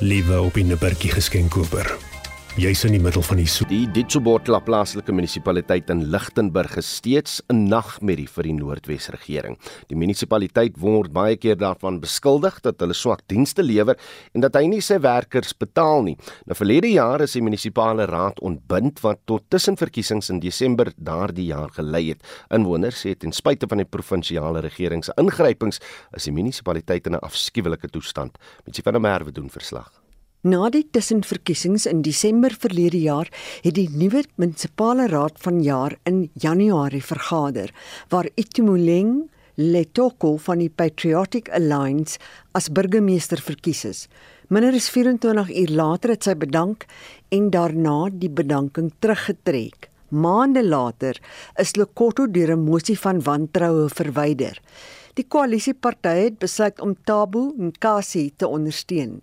[0.00, 1.96] Liewe op 'n bergie geskenkkoper.
[2.58, 3.68] Jy's in die middel van die soek.
[3.70, 9.56] Die Ditsobotla plaaslike munisipaliteit in Lichtenburg is steeds 'n nagmerrie vir die Noordwes regering.
[9.86, 13.96] Die munisipaliteit word baie keer daarvan beskuldig dat hulle swak dienste lewer
[14.34, 16.16] en dat hy nie sy werkers betaal nie.
[16.46, 21.70] Nou verlede jaar is die munisipale raad ontbind wat tot tussenverkiesings in Desember daardie jaar
[21.70, 22.22] gelei het.
[22.50, 25.78] Inwoners sê ten spyte van die provinsiale regering se ingrypings
[26.12, 28.36] is die munisipaliteit in 'n afskuwelike toestand.
[28.66, 30.07] Mitsi van der Merwe doen verslag.
[30.46, 33.26] Na die tussenverkiesings in Desember verlede jaar
[33.64, 37.72] het die nuwe munisipale raad van jaar in Januarie vergader
[38.12, 39.24] waar Itumuleng
[39.58, 42.20] Letoko van die Patriotic Alliance
[42.54, 44.04] as burgemeester verkies is.
[44.46, 46.86] Minder as 24 uur later het sy bedank
[47.34, 49.90] en daarna die bedanking teruggetrek.
[50.14, 51.18] Maande later
[51.58, 54.62] is Lekotto deur 'n mosie van wantroue verwyder.
[55.18, 59.16] Die koalisiepartye het besluit om Tabo Nkasi te ondersteun.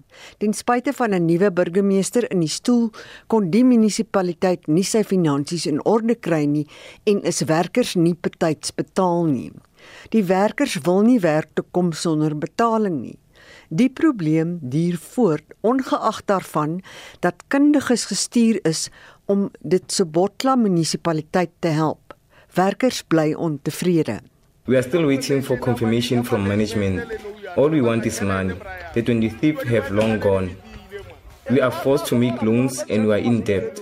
[0.43, 2.91] Ten spyte van 'n nuwe burgemeester in die stoel,
[3.27, 6.67] kon die munisipaliteit nie sy finansies in orde kry nie
[7.05, 9.51] en is werkers nie betyds betaal nie.
[10.09, 13.19] Die werkers wil nie werk te kom sonder betaling nie.
[13.69, 16.81] Die probleem duur voort ongeag daarvan
[17.19, 18.89] dat kundiges gestuur is
[19.25, 22.13] om dit Sobotla munisipaliteit te help.
[22.53, 24.19] Werkers bly ontevrede.
[24.67, 27.05] We are still waiting for confirmation from management.
[27.55, 28.55] All we want is money.
[28.95, 30.57] The 23 have long gone.
[31.51, 33.79] We are forced to make loans and we are in debt.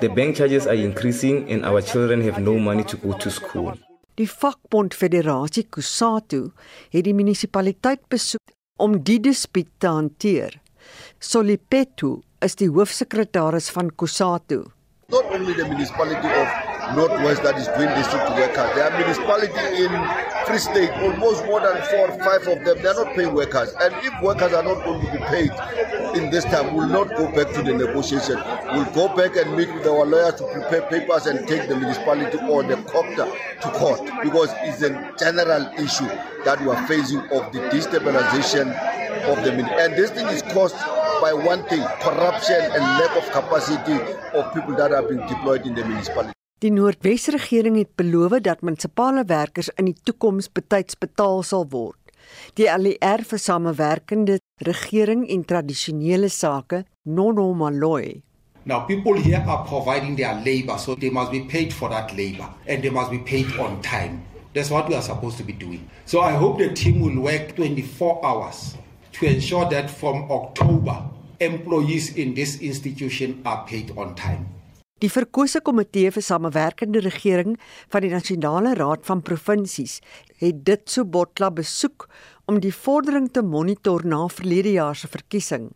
[0.00, 3.78] The bank charges are increasing and our children have no money to go to school.
[4.16, 6.50] Die vakbond Federasie Kusatu
[6.90, 8.50] het die munisipaliteit besoek
[8.82, 10.56] om die dispuut te hanteer.
[11.20, 14.64] Solipetu is die hoofsekretaris van Kusatu.
[15.08, 18.70] Not only the municipality of Northwest that is doing this to workers.
[18.76, 19.90] There are municipalities in
[20.46, 23.74] Free State, almost more than four or five of them, they are not paying workers.
[23.82, 25.50] And if workers are not going to be paid
[26.16, 28.36] in this time, we'll not go back to the negotiation.
[28.72, 32.38] We'll go back and meet with our lawyers to prepare papers and take the municipality
[32.48, 36.06] or the copter to court because it's a general issue
[36.44, 38.70] that we are facing of the destabilization
[39.26, 39.82] of the municipality.
[39.82, 40.76] And this thing is caused
[41.20, 43.94] by one thing corruption and lack of capacity
[44.38, 46.32] of people that are being deployed in the municipality.
[46.64, 51.98] Die Noordwes regering het beloof dat munisipale werkers in die toekoms betyds betaal sal word.
[52.56, 58.22] Die ALR vir samewerkende regering en tradisionele sake, Nono Maloy.
[58.64, 62.48] Now people here are providing their labor so they must be paid for that labor
[62.66, 64.22] and they must be paid on time.
[64.54, 65.84] That's what we are supposed to be doing.
[66.06, 68.76] So I hope the team will work 24 hours
[69.20, 71.04] to ensure that from October
[71.38, 74.55] employees in this institution are paid on time.
[75.04, 77.58] Die verkose komitee vir samewerkende regering
[77.92, 79.98] van die Nasionale Raad van Provinsies
[80.40, 82.06] het dit so botla besoek
[82.48, 85.68] om die vordering te monitor na verlede jaar se verkiesing.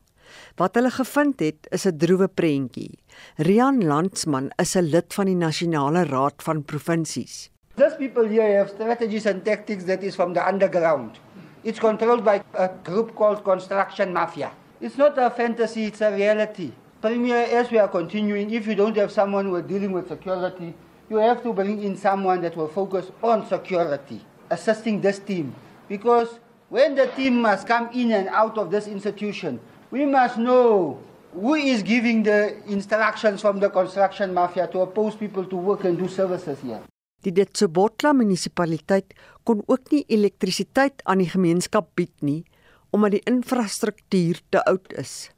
[0.56, 2.96] Wat hulle gevind het, is 'n droewe prentjie.
[3.36, 7.50] Rian Landsman is 'n lid van die Nasionale Raad van Provinsies.
[7.76, 11.20] These people here have strategies and tactics that is from the underground.
[11.62, 14.50] It's controlled by a group called Construction Mafia.
[14.80, 16.72] It's not a fantasy, it's a reality.
[17.00, 20.74] Premier, as we are continuing, if you don't have someone who are dealing with security,
[21.08, 25.54] you have to bring in someone that will focus on security, assisting this team.
[25.88, 26.28] Because
[26.68, 29.58] when the team must come in and out of this institution,
[29.90, 31.00] we must know
[31.32, 35.96] who is giving the instructions from the construction mafia to oppose people to work and
[35.96, 36.82] do services here.
[37.24, 39.12] Die Ditsobotla munisipaliteit
[39.44, 42.44] kon ook nie elektrisiteit aan die gemeenskap bied nie
[42.90, 45.30] omdat die infrastruktuur te oud is.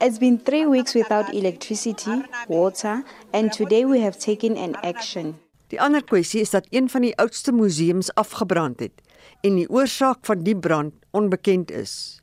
[0.00, 5.34] It's been 3 weeks without electricity, water, and today we have taken an action.
[5.68, 9.02] Die ander kwessie is dat een van die oudste museums afgebrand het
[9.40, 12.22] en die oorsaak van die brand onbekend is.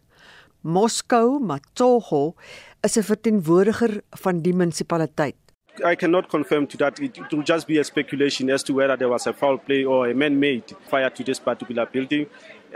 [0.62, 2.34] Moskou Matogo
[2.82, 5.36] is 'n verteenwoordiger van die munisipaliteit.
[5.84, 7.00] I cannot confirm to that.
[7.00, 9.84] It, it will just be a speculation as to whether there was a foul play
[9.84, 12.28] or a man-made fire to this particular building.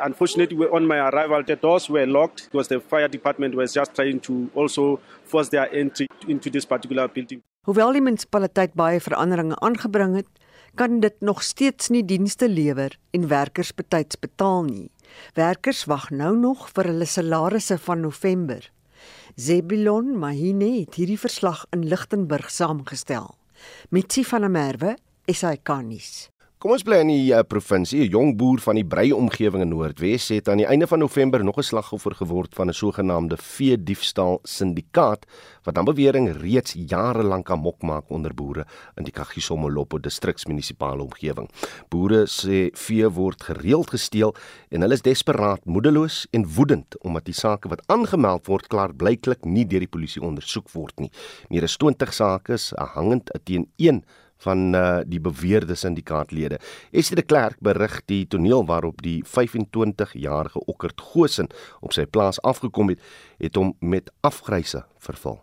[0.01, 4.19] Unfortunately, on my arrival, the doors were locked because the fire department was just trying
[4.21, 7.41] to also force their entry into this particular building.
[7.67, 10.29] Hoewel die munisipaliteit baie veranderinge aangebring het,
[10.75, 14.89] kan dit nog steeds nie dienste lewer en werkers betyds betaal nie.
[15.35, 18.63] Werkers wag nou nog vir hulle salarisse van November.
[19.39, 23.37] Zebulon Mahine het hierdie verslag in Lichtenburg saamgestel.
[23.87, 24.97] Mitsi van der Merwe,
[25.31, 26.27] SAK-nuus.
[26.59, 28.01] Kom ons bly in die uh, provinsie.
[28.03, 31.39] 'n Jong boer van die Brei omgewing in Noordwes het aan die einde van November
[31.39, 35.23] nog 'n slagoffer geword van 'n sogenaamde vee diefstal syndikaat
[35.63, 38.65] wat dan bewering reeds jare lank amok maak onder boere
[38.97, 41.49] in die Kagiso-Molopo distriksmunisipale omgewing.
[41.89, 44.35] Boere sê vee word gereeld gesteel
[44.69, 49.45] en hulle is desperaat, moedeloos en woedend omdat die sake wat aangemeld word klaar blyklik
[49.45, 51.11] nie deur die polisie ondersoek word nie.
[51.49, 54.03] Meer as 20 sake is hangend teen een
[54.43, 56.59] van uh, die beweerde syndikaatlede.
[56.91, 62.93] Estie de Klerk berig die toneel waarop die 25-jarige Okkert Gosen op sy plaas afgekom
[62.93, 63.03] het,
[63.37, 65.39] het hom met afgryse vervul.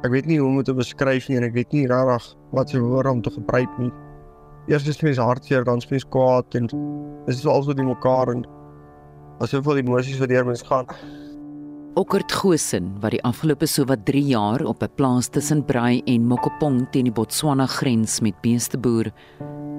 [0.00, 2.72] Ek weet nie hoe om dit te beskryf nie en ek weet nie regtig wat
[2.72, 3.90] se woorde om te gebruik nie.
[4.68, 8.46] Eers is mens hartseer, dan is mens kwaad en dit is also die mekaar en
[9.44, 10.88] asof al die emosies wat deur mens gaan.
[11.98, 16.86] Okkert Gosen wat die afgelope sowat 3 jaar op 'n plaas tussen Braai en Mokopong
[16.90, 19.10] teen die Botswana grens met beeste boer,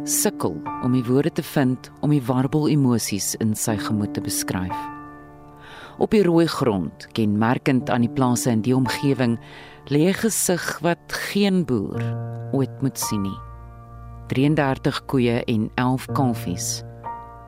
[0.03, 4.75] sukkel om die woorde te vind om die warbel emosies in sy gemoed te beskryf.
[5.97, 9.39] Op die rooi grond, kenmerkend aan die plase in die omgewing,
[9.85, 12.03] lê 'n gesig wat geen boer
[12.51, 13.39] ooit moet sien nie.
[14.27, 16.83] 33 koeie en 11 kalfies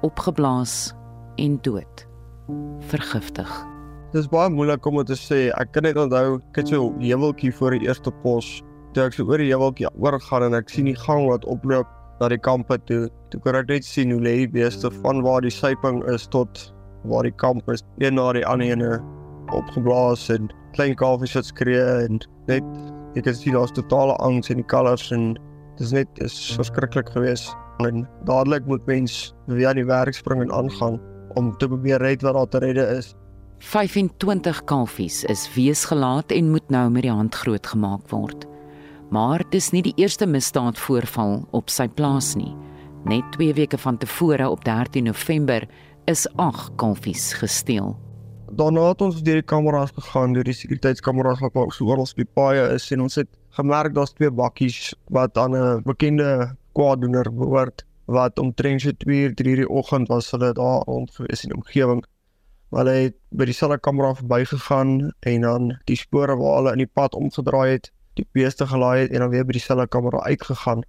[0.01, 0.93] opgeblaas
[1.35, 2.07] en dood.
[2.79, 3.72] Vergiftig.
[4.13, 5.37] Dis baie moeilik om te sê.
[5.57, 8.61] Ek kan net onthou ek het so 'n heuweltjie voor die eerste pos.
[8.93, 11.87] Toe ek so oor die heuweltjie oorgaan en ek sien die gang wat oploop
[12.19, 13.09] na die kampe toe.
[13.31, 16.73] Toe kan ek net sien hoe lê die beeste van waar die syping is tot
[17.05, 17.81] waar die kamp is.
[17.97, 19.01] Een na die ander ene
[19.49, 22.63] opgeblaas en klein kalfies wat skree en net
[23.15, 27.09] ek kan sien daar's totale angs in die kalvers en dit is net is verskriklik
[27.09, 27.49] geweest.
[27.81, 31.01] En dadelik moet mens weer aan die werk spring en aangaan
[31.33, 33.15] om te probeer red wat daar te redde is.
[33.63, 38.43] 25 kalfies is weesgelaat en moet nou met die hand grootgemaak word.
[39.09, 42.51] Maar dis nie die eerste misdaad voorval op sy plaas nie.
[43.09, 45.65] Net 2 weke van tevore op 13 November
[46.11, 47.95] is 8 kalfies gesteel.
[48.51, 52.19] Daarna het ons deur die kameras gegaan, deur die sekuriteitskameras wat ook so oral op
[52.19, 57.31] die paaie is en ons het gemerk daar's twee bakkies wat aan 'n bekende kwaaddoener
[57.31, 61.49] behoort wat omtrent so 2 uur 3 die oggend was hulle daar rond gewees in
[61.49, 62.03] die omgewing
[62.73, 67.13] Hulle het by dieselfde kamera verbygegaan en dan die spore waar hulle in die pad
[67.13, 70.81] omgedraai het, die beeste gelaai het en dan weer by dieselfde kamera uitgegaan.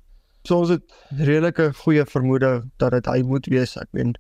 [0.49, 0.85] So ons het
[1.19, 3.77] redelike goeie vermoede dat dit hy moet wees.
[3.81, 4.15] Ek meen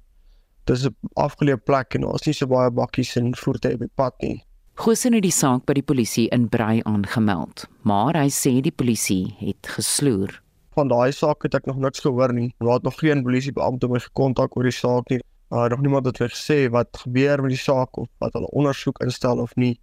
[0.69, 4.15] dis 'n afgeleë plek en ons nie so baie bakkies en voertuie op die pad
[4.21, 4.45] nie.
[4.75, 9.37] Gosen het die saak by die polisie in Brei aangemeld, maar hy sê die polisie
[9.39, 10.43] het gesloer.
[10.75, 12.55] Van daai saak het ek nog niks gehoor nie.
[12.59, 15.21] Daar het nog geen polisiebeampte my gekontak oor die saak nie
[15.55, 19.39] uh, nog niemand het gesê wat gebeur met die saak of wat hulle ondersoek instel
[19.39, 19.79] of nie.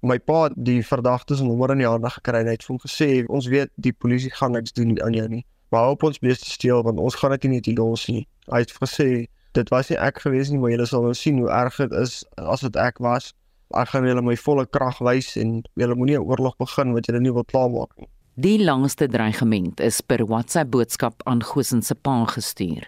[0.00, 2.74] My pa het die verdagtes en nommer in die hande gekry en hy het vir
[2.76, 5.42] hom gesê ons weet die polisie gaan niks doen aan jou nie.
[5.74, 8.26] Maar hoop ons beeste steel want ons gaan dit nie net los nie.
[8.52, 9.26] Hy het gesê
[9.56, 12.20] dit was nie ek gewees nie, maar julle sal nou sien hoe erg dit is
[12.36, 13.32] as dit ek was.
[13.74, 17.20] Ek gaan julle my volle krag wys en julle moenie 'n oorlog begin wat julle
[17.20, 18.08] nie wil klaarmaak nie.
[18.36, 22.84] Die langste dreigement is per WhatsApp boodskap aan Gosen se pa gestuur.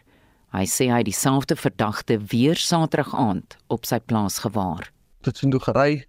[0.49, 4.87] Hy sê hy dieselfde verdagte weer Saterdag aand op sy plaas gewaar.
[5.21, 6.07] Dit sien toe gery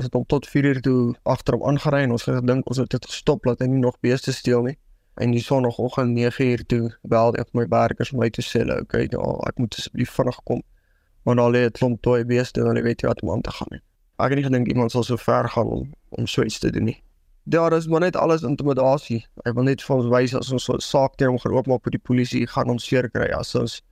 [0.00, 2.92] het hom tot 4 uur toe agter hom aangery en ons het gedink ons het
[2.94, 4.76] dit gestop laat hy nie nog beeste steel nie.
[5.20, 9.08] En die sonoggend 9 uur toe bel ek my werkers my te sê, "Oké, okay,
[9.12, 10.62] nou ek moet asseblief vinnig kom."
[11.24, 13.68] Want al 'n klomp toe beeste en hulle weet jy wat om aan te gaan
[13.70, 13.82] nie.
[14.18, 16.84] Ek het nie gedink iemand sal so ver gaan om om so iets te doen
[16.84, 17.02] nie.
[17.44, 19.24] Ja, dis maar net alles intimidasie.
[19.44, 21.82] Hy wil net vir ons wys as ons so 'n saak teen hom gaan oopmaak
[21.82, 23.82] by die polisie, gaan ons seer kry as ons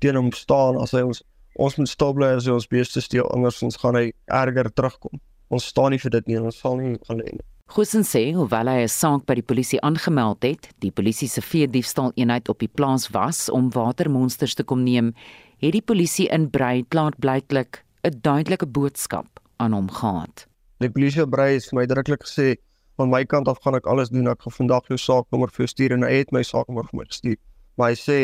[0.00, 1.22] teen hom staan as hy ons
[1.56, 5.20] ons moet stop bly as hy ons beeste steel anders ons gaan hy erger terugkom.
[5.50, 7.44] Ons staan nie vir dit nie, ons sal nie gaan lê nie.
[7.74, 11.66] Gosen sê hoewel hy 'n saak by die polisie aangemeld het, die polisie se vee
[11.66, 15.14] diefstal eenheid op die plaas was om watermonsters te kom neem,
[15.60, 20.46] het die polisie in Brei klaar blyklik 'n duidelike boodskap aan hom gehad.
[20.80, 22.56] Die polisie op Brei het my drukklik gesê
[22.96, 24.28] van my kant af gaan ek alles doen.
[24.30, 27.38] Ek gaan vandag jou saaknommer vir stuur en hy het my saaknommer vir my gestuur.
[27.76, 28.18] Maar hy sê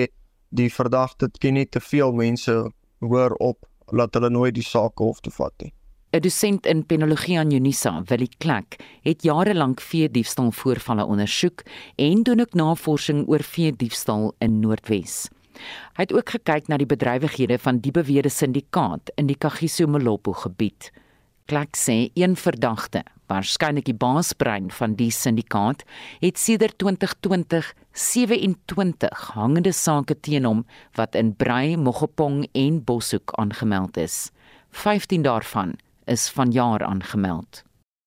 [0.51, 2.55] die verdagte ken nie te veel mense
[3.01, 5.73] hoor op laat hulle nooit die saak hof toe vat nie.
[6.13, 11.63] 'n Dosent in penologie aan Unisa, Willie Klek, het jare lank vee diefstal voorvalle ondersoek
[11.97, 15.29] en doen ook navorsing oor vee diefstal in Noordwes.
[15.95, 20.33] Hy het ook gekyk na die bedrywighede van die beweerde syndikaat in die Kagiso Molopo
[20.33, 20.91] gebied.
[21.51, 25.81] Klek sê een verdagte waarskynlik die baasbrein van die syndikaat,
[26.23, 30.61] het sedert 2020 27 hangende sake teen hom
[30.99, 34.31] wat in Brei, Mogopong en Boshoek aangemeld is.
[34.71, 35.75] 15 daarvan
[36.07, 37.65] is vanjaar aangemeld.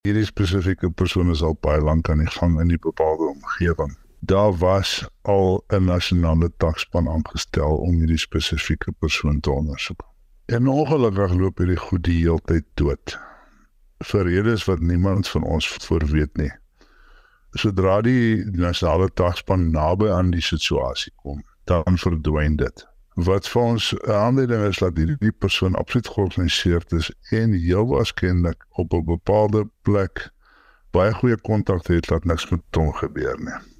[0.07, 3.97] Hierdie spesifieke persoon is al baie lank aan die gang in die bepaalde omgewing.
[4.19, 10.07] Daar was al 'n nasionale takspan aangestel om hierdie spesifieke persoon te ondersoek.
[10.45, 13.19] En ongelukkig loop hierdie goed die hele tyd dood
[14.03, 16.51] vir redes wat niemand van ons voor weet nie.
[17.53, 22.85] Sodra die nasionale tagspan naby aan die situasie kom, dan verdwyn dit.
[23.15, 28.93] Wat vir ons aanleiding is dat hierdie persoon absoluut georganiseerd is en heel waarskynlik op
[28.93, 30.29] 'n bepaalde plek
[30.91, 33.72] baie goeie kontak het dat niks met hom gebeur nie.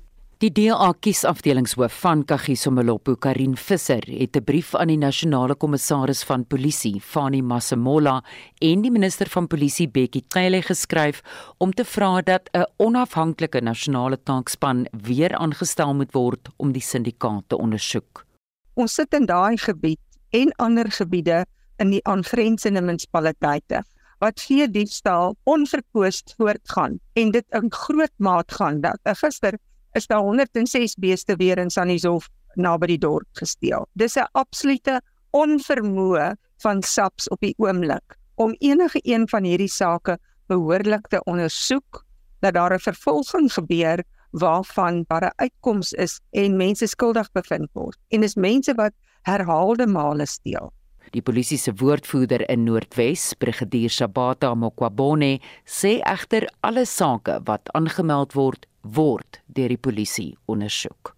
[0.44, 6.24] Die DA kiesafdelingshoof van Kagiso Molopo, Karin Visser, het 'n brief aan die nasionale kommissaris
[6.24, 8.24] van polisie, Fani Masemola,
[8.60, 11.22] en die minister van polisie, Bekkie Cele, geskryf
[11.60, 17.44] om te vra dat 'n onafhanklike nasionale taakspan weer aangestel moet word om die syndikaat
[17.48, 18.26] te ondersoek.
[18.74, 21.46] Ons sit in daai gebied en ander gebiede
[21.78, 23.84] in die aangrensende munisipaliteite
[24.20, 29.58] wat vee diefstal onverkoost voortgaan en dit in groot maat gaan dat gister
[29.94, 33.88] is daar 106 beeste weer in Sannieshof naby die dorp gesteel.
[33.94, 40.18] Dis 'n absolute onvermoë van SAPS op die oomblik om enige een van hierdie sake
[40.48, 42.04] behoorlik te ondersoek
[42.42, 47.98] dat daar 'n vervolging gebeur waarvan daar 'n uitkoms is en mense skuldig bevind word.
[48.10, 50.74] En dis mense wat herhaalde male steel.
[51.12, 58.34] Die polisie se woordvoerder in Noordwes, Brigadier Sabata Mokwabone, sê egter alle sake wat aangemeld
[58.34, 61.16] word, word deur die polisie ondersoek.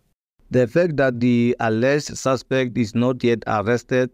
[0.51, 4.11] The fact that the alleged suspect is not yet arrested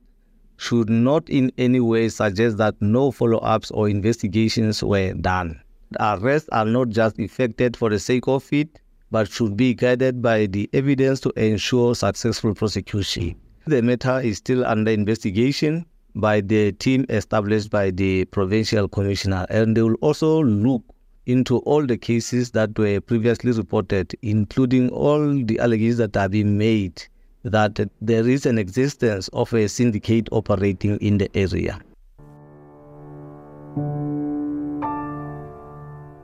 [0.58, 5.60] should not in any way suggest that no follow-ups or investigations were done.
[6.00, 8.80] Arrests are not just effected for the sake of it,
[9.10, 13.36] but should be guided by the evidence to ensure successful prosecution.
[13.68, 15.86] The matter is still under investigation
[16.16, 20.84] by the team established by the provincial commissioner and they will also look
[21.26, 26.58] into all the cases that were previously reported, including all the allegations that have been
[26.58, 27.04] made
[27.44, 31.80] that there is an existence of a syndicate operating in the area.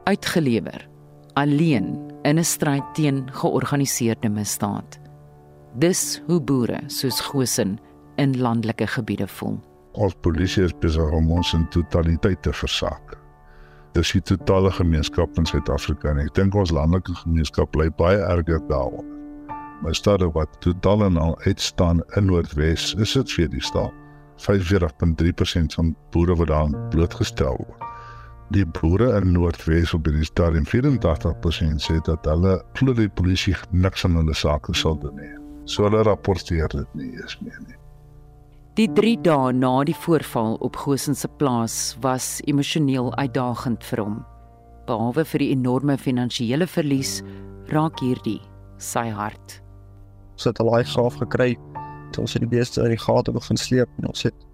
[0.05, 0.81] Uitgelewer
[1.33, 4.99] alleen in 'n stryd teen georganiseerde misdaad.
[5.77, 7.79] Dis hoe boere soos Gosen
[8.15, 9.59] in landelike gebiede voel.
[9.91, 13.26] Ons polisie is besig om ons in totaliteit te versaak
[13.93, 18.59] dis die totale gemeenskap in Suid-Afrika en ek dink ons landelike gemeenskap bly baie erger
[18.67, 19.13] daaronder.
[19.81, 23.93] Maar stade wat totaal en al uitstaan in Noordwes, is dit vir die staat
[24.41, 27.87] 45.3% van boere wat daar blootgestel word.
[28.55, 34.05] Die boere in Noordwes op die stadium 84% sê dat hulle glo die polisie niks
[34.07, 35.33] aan hulle sake sal doen nie.
[35.65, 37.75] So hulle rapporteer dit nie eens meer nie.
[38.77, 44.19] Die 3 dae na die voorval op Gosen se plaas was emosioneel uitdagend vir hom.
[44.85, 47.15] Behalwe vir die enorme finansiële verlies,
[47.73, 48.37] raak hierdie
[48.77, 49.55] sy hart.
[50.37, 51.57] Ons het 'n laai graaf gekry.
[52.19, 54.45] Ons het die beeste in die gate begin sleep en ons het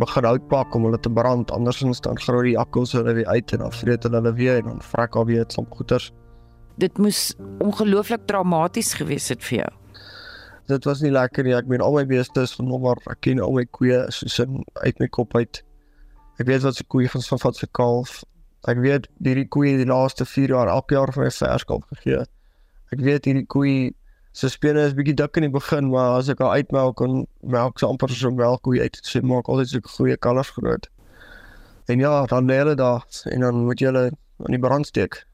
[0.00, 1.52] begin hout pak om hulle te brand.
[1.52, 4.64] Andersins dan grou die akkels hulle weer uit en dan vreet hulle hulle weer en
[4.64, 6.10] dan vrek al weer klomp goeters.
[6.78, 9.81] Dit moes ongelooflik traumaties gewees het vir jou
[10.66, 11.54] dit was nie lekker nie.
[11.56, 12.98] Ek meen al my beeste is genommer.
[13.10, 15.62] Ek ken al my koeie soos in uit my kop uit.
[16.40, 18.22] Ek weet wat se koeie gaan van wat se kalf.
[18.70, 22.22] Ek weet hierdie koeie die laaste 4 jaar elke jaar vir my verskop gegee.
[22.94, 23.90] Ek weet hierdie koeie
[24.32, 27.80] se spene is bietjie dik in die begin, maar as ek haar uitmelk en melk
[27.80, 30.88] se amper so 'n melkkoe uit, sy maak altyd so goeie kalvers groot.
[31.88, 34.10] En ja, dan lê hulle daar en dan moet jy hulle
[34.44, 35.24] aan die brand steek.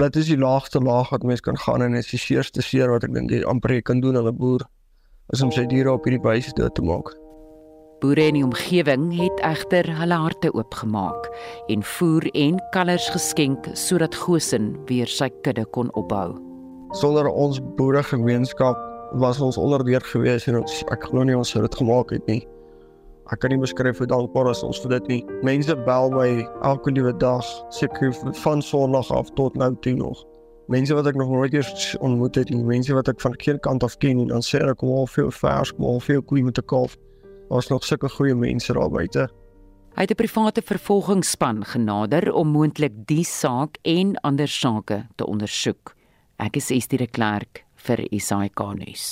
[0.00, 2.88] Dit is die laagste laag wat mens kan gaan en dit is die seerste seer
[2.88, 4.62] wat ek dink jy amper jy kan doen aan 'n boer
[5.34, 7.10] is om sy diere op hierdie wyse dood te maak.
[8.00, 11.28] Boere in die omgewing het egter hulle harte oopgemaak
[11.68, 16.32] en voer en kalvers geskenk sodat Gosen weer sy kudde kon opbou.
[16.96, 18.80] Sonder ons boeregemeenskap
[19.20, 22.48] was ons onderdeur gewees en ons ek glo nie ons sou dit gemaak het nie.
[23.30, 25.20] Ek kan nie beskryf hoe dankbaar ons is vir dit nie.
[25.46, 26.28] Mense bel my
[26.66, 28.10] elke liewe dag, seker
[28.42, 30.24] van Sondag af tot nou toe nog.
[30.70, 33.86] Mense wat ek nog nooit eers ontmoet het nie, mense wat ek van geen kant
[33.86, 36.58] af ken nie, dan sê ek kom al veel vers, kom al veel koei met
[36.58, 36.96] 'n kalf.
[37.50, 39.28] Daar's nog sulke goeie mense daar buite.
[39.94, 45.94] Hy het 'n private vervolgingsspan genader om moontlik die saak en ander sake te ondersoek.
[46.38, 49.06] Ek is Estie de Klerk vir SAK nuus.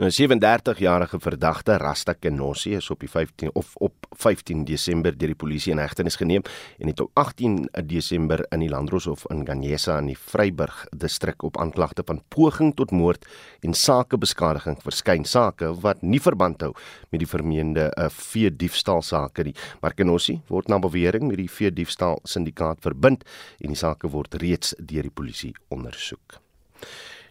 [0.00, 5.38] Nou 37-jarige verdagte Rasta Kenossi is op die 15 of op 15 Desember deur die
[5.38, 6.44] polisie in hegtenis geneem
[6.78, 11.58] en het op 18 Desember in die Landdroshof in Ganyesa in die Vryburg distrik op
[11.60, 13.26] aanklagte van poging tot moord
[13.62, 16.72] en sakebeskadiging verskyn sake wat nie verband hou
[17.12, 19.54] met die vermeende uh, vee diefstal sake nie.
[19.82, 23.24] Maar Kenossi word na bewering met die vee diefstal syndikaat verbind
[23.62, 26.40] en die sake word reeds deur die polisie ondersoek.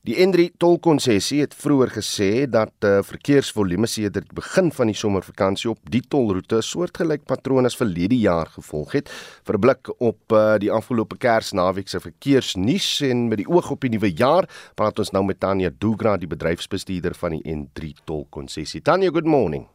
[0.07, 5.91] Die N3 tolkonsessie het vroeër gesê dat uh, verkeersvolume sedert begin van die somervakansie op
[5.91, 9.11] die tolroete 'n soortgelyk patroon as verlede jaar gevolg het.
[9.43, 13.81] Vir 'n blik op uh, die afgelope Kersnaweek se verkeersnuus en met die oog op
[13.81, 18.81] die nuwe jaar, praat ons nou met Tanya Dugra, die bedryfsbestuurder van die N3 tolkonsessie.
[18.81, 19.67] Tanya, good morning.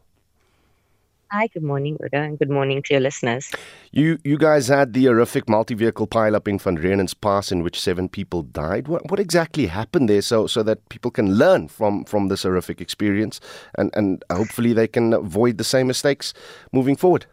[1.32, 3.50] Hi, good morning, Uda, and good morning to your listeners.
[3.90, 8.10] You you guys had the horrific multi-vehicle pileup in Van Reenens Pass in which seven
[8.10, 8.86] people died.
[8.86, 12.82] What what exactly happened there so so that people can learn from from this horrific
[12.82, 13.40] experience
[13.78, 16.34] and and hopefully they can avoid the same mistakes
[16.70, 17.24] moving forward?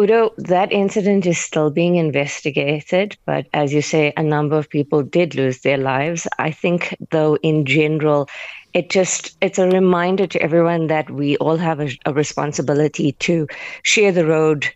[0.00, 5.02] Udo, that incident is still being investigated, but as you say, a number of people
[5.02, 6.26] did lose their lives.
[6.38, 8.28] I think, though, in general,
[8.74, 13.46] it just it's a reminder to everyone that we all have a, a responsibility to
[13.82, 14.66] share the road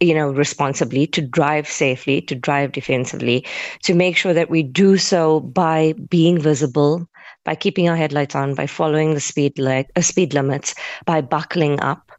[0.00, 3.44] you know responsibly to drive safely to drive defensively
[3.82, 7.06] to make sure that we do so by being visible
[7.44, 10.74] by keeping our headlights on by following the speed leg, uh, speed limits
[11.06, 12.12] by buckling up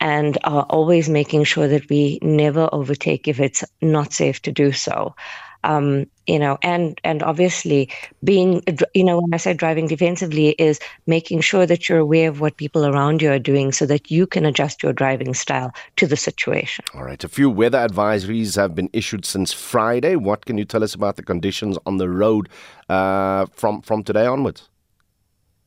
[0.00, 5.14] and always making sure that we never overtake if it's not safe to do so
[5.66, 7.90] um, you know, and and obviously
[8.24, 8.62] being,
[8.94, 12.56] you know, when I say driving defensively is making sure that you're aware of what
[12.56, 16.16] people around you are doing, so that you can adjust your driving style to the
[16.16, 16.84] situation.
[16.94, 20.16] All right, a few weather advisories have been issued since Friday.
[20.16, 22.48] What can you tell us about the conditions on the road
[22.88, 24.68] uh, from from today onwards?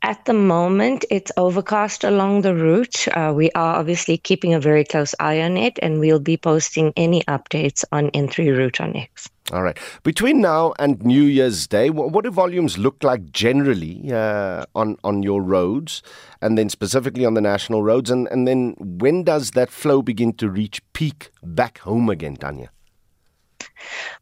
[0.02, 3.08] At the moment, it's overcast along the route.
[3.10, 6.93] Uh, we are obviously keeping a very close eye on it, and we'll be posting
[6.95, 9.30] any updates on N3 Route on X.
[9.52, 9.78] All right.
[10.04, 15.24] Between now and New Year's Day, what, do volumes look like generally uh, on on
[15.24, 16.02] your roads,
[16.41, 20.34] and then specifically on the national roads, and and then when does that flow begin
[20.34, 22.70] to reach peak back home again, Tanya?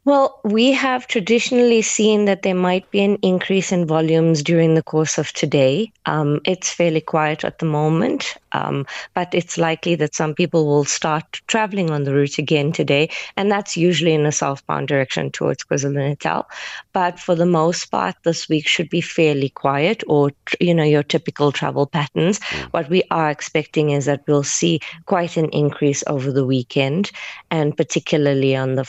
[0.05, 4.83] Well, we have traditionally seen that there might be an increase in volumes during the
[4.83, 5.91] course of today.
[6.05, 10.85] Um, it's fairly quiet at the moment, um, but it's likely that some people will
[10.85, 15.65] start traveling on the route again today, and that's usually in a southbound direction towards
[15.65, 16.47] KwaZulu-Natal.
[16.93, 20.31] But for the most part, this week should be fairly quiet, or
[20.61, 22.39] you know your typical travel patterns.
[22.39, 22.63] Mm.
[22.71, 27.11] What we are expecting is that we'll see quite an increase over the weekend,
[27.51, 28.85] and particularly on the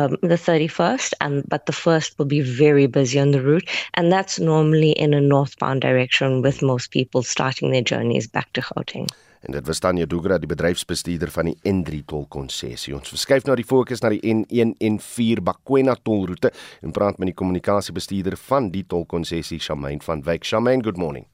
[0.00, 4.12] um, the 31st, and but the first will be very busy on the route, and
[4.12, 9.08] that's normally in a northbound direction with most people starting their journeys back to Gauteng.
[9.40, 12.92] En dit was Tanya Dugra, die bedryfsbestuurder van die N3 tolkonssessie.
[12.92, 16.52] Ons verskuif nou die fokus na die N1 en 4 Bakwena tolroete
[16.84, 20.44] en praat met die kommunikasiebestuurder van die tolkonssessie, Shamaine van Wyk.
[20.44, 21.24] Shamaine, good morning.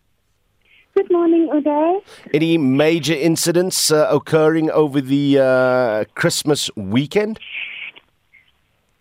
[0.94, 1.98] Good morning, Uday.
[2.32, 7.40] Any major incidents uh, occurring over the uh, Christmas weekend?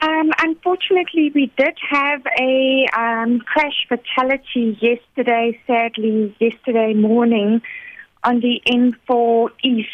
[0.02, 7.62] Um, unfortunately, we did have a um, crash fatality yesterday, sadly, yesterday morning
[8.24, 9.88] on the N4 East,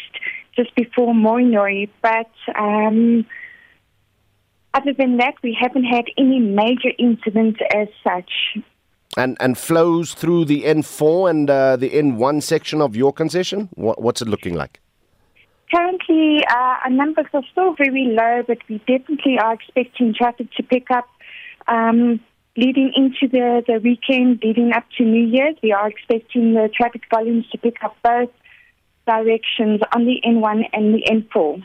[0.56, 1.88] just before Moinoi.
[2.02, 3.24] But um,
[4.74, 8.30] other than that, we haven't had any major incidents as such.
[9.16, 13.68] And and flows through the N4 and uh, the N1 section of your concession.
[13.74, 14.80] What, what's it looking like?
[15.74, 20.62] Currently, uh, our numbers are still very low, but we definitely are expecting traffic to
[20.62, 21.08] pick up
[21.66, 22.20] um,
[22.56, 25.56] leading into the, the weekend, leading up to New Year's.
[25.62, 28.28] We are expecting the traffic volumes to pick up both
[29.06, 31.62] directions on the N1 and the N4.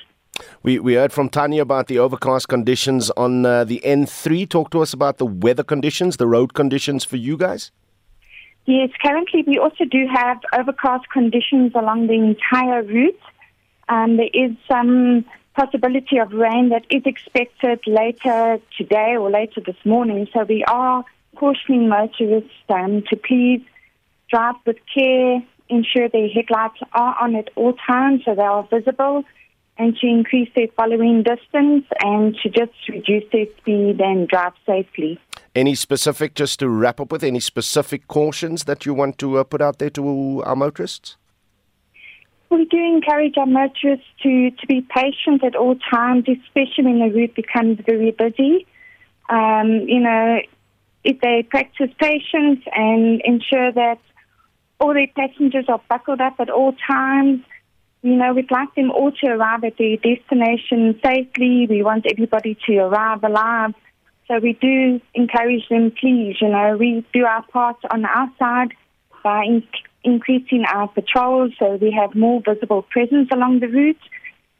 [0.61, 4.47] We we heard from Tanya about the overcast conditions on uh, the N3.
[4.47, 7.71] Talk to us about the weather conditions, the road conditions for you guys.
[8.65, 13.19] Yes, currently we also do have overcast conditions along the entire route.
[13.89, 15.25] Um, there is some
[15.55, 20.27] possibility of rain that is expected later today or later this morning.
[20.33, 21.03] So we are
[21.35, 23.61] cautioning motorists um, to please
[24.29, 29.23] drive with care, ensure their headlights are on at all times so they are visible,
[29.77, 35.19] and to increase their following distance and to just reduce their speed and drive safely.
[35.55, 39.43] Any specific, just to wrap up with, any specific cautions that you want to uh,
[39.43, 41.17] put out there to our motorists?
[42.49, 47.13] We do encourage our motorists to, to be patient at all times, especially when the
[47.13, 48.65] route becomes very busy.
[49.29, 50.39] Um, you know,
[51.03, 53.99] if they practice patience and ensure that
[54.79, 57.41] all their passengers are buckled up at all times,
[58.01, 61.67] you know, we'd like them all to arrive at their destination safely.
[61.69, 63.73] We want everybody to arrive alive.
[64.27, 68.73] So we do encourage them, please, you know, we do our part on our side
[69.23, 69.45] by
[70.07, 74.05] increasing our patrols so we have more visible presence along the route.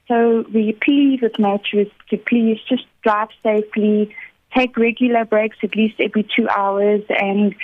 [0.10, 4.14] So we plead with motorists to please just drive safely,
[4.56, 7.56] take regular breaks at least every two hours, and,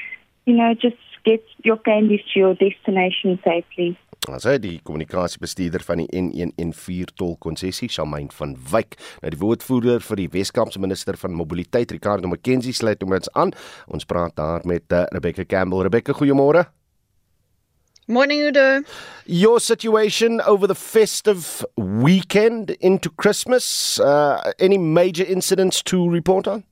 [0.46, 3.98] you know, just get your families to your destination safely.
[4.32, 10.22] As hy die kommunikasiebestuurder van die N114 tolkonssessie, Shamain van Wyk, nou die woordvoerder vir
[10.22, 13.52] die Weskaapse minister van mobiliteit, Ricardo McKenzie, sluit hom ons aan.
[13.92, 15.84] Ons praat daar met uh, Rebecca Campbell.
[15.90, 16.64] Rebecca, goeiemôre.
[18.08, 18.84] Morning, Udo.
[19.26, 26.66] Your situation over the festive weekend into Christmas, uh, any major incidents to report on?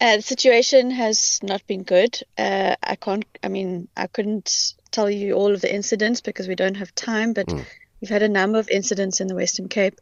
[0.00, 2.18] Uh, the situation has not been good.
[2.38, 3.26] Uh, I can't.
[3.42, 7.34] I mean, I couldn't tell you all of the incidents because we don't have time.
[7.34, 7.64] But mm.
[8.00, 10.00] we've had a number of incidents in the Western Cape,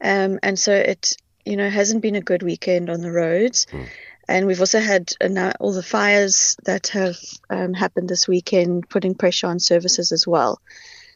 [0.00, 3.66] um, and so it, you know, hasn't been a good weekend on the roads.
[3.70, 3.84] Hmm.
[4.28, 7.16] And we've also had uh, all the fires that have
[7.48, 10.60] um, happened this weekend, putting pressure on services as well.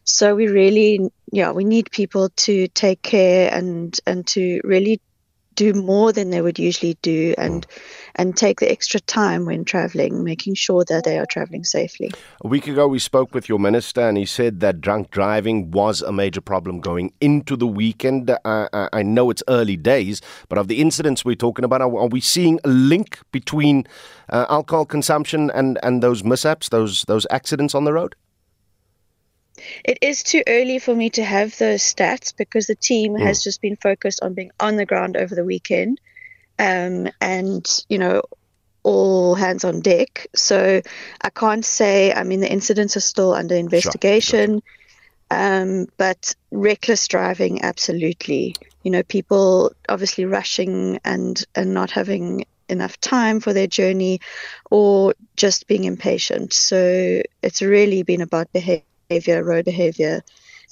[0.05, 5.01] So we really, yeah, we need people to take care and and to really
[5.55, 7.66] do more than they would usually do and
[8.14, 12.11] and take the extra time when traveling making sure that they are traveling safely
[12.44, 16.03] A week ago, we spoke with your minister, and he said that drunk driving was
[16.03, 18.30] a major problem going into the weekend.
[18.30, 21.96] Uh, I- I know it's early days, but of the incidents we're talking about, are,
[21.98, 23.86] are we seeing a link between
[24.28, 28.14] uh, alcohol consumption and, and those mishaps, those those accidents on the road?
[29.85, 33.61] It is too early for me to have those stats because the team has just
[33.61, 36.01] been focused on being on the ground over the weekend
[36.59, 38.23] um, and you know
[38.85, 40.27] all hands on deck.
[40.35, 40.81] So
[41.21, 44.63] i can't say i mean the incidents are still under investigation
[45.31, 48.55] um, but reckless driving absolutely.
[48.83, 54.21] You know people obviously rushing and and not having enough time for their journey
[54.71, 56.53] or just being impatient.
[56.53, 60.22] So it's really been about behavior road behavior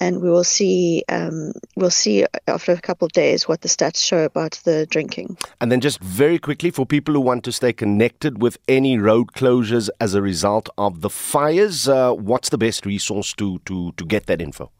[0.01, 4.03] and we will see um, we'll see after a couple of days what the stats
[4.03, 7.71] show about the drinking And then just very quickly for people who want to stay
[7.71, 12.85] connected with any road closures as a result of the fires, uh, what's the best
[12.85, 14.71] resource to to to get that info?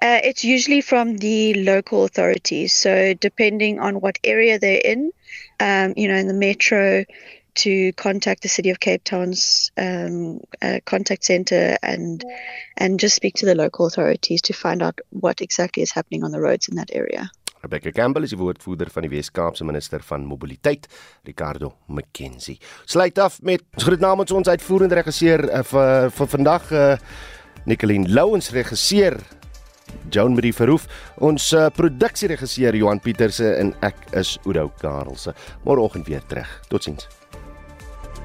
[0.00, 2.72] Uh, it's usually from the local authorities.
[2.72, 5.12] So depending on what area they're in,
[5.60, 7.04] um, you know, in the metro,
[7.54, 12.24] to contact the City of Cape Town's um, uh, contact center and
[12.76, 16.30] and just speak to the local authorities to find out what exactly is happening on
[16.30, 17.30] the roads in that area.
[17.62, 20.88] Rebecca Campbell is die woordvoerder van die Wes-Kaapse minister van mobiliteit,
[21.22, 22.58] Ricardo McKenzie.
[22.90, 26.96] Sluit af met ons groet namens ons uitvoerende regisseur uh, vir vir vandag uh,
[27.70, 29.20] Nicoline Lou ons regisseur
[30.10, 30.88] Joan Marie Verhoef,
[31.22, 35.36] ons uh, produksieregisseur Johan Pieterse en ek is Udo Karelse.
[35.66, 36.48] Môreoggend weer terug.
[36.72, 37.21] Totsiens.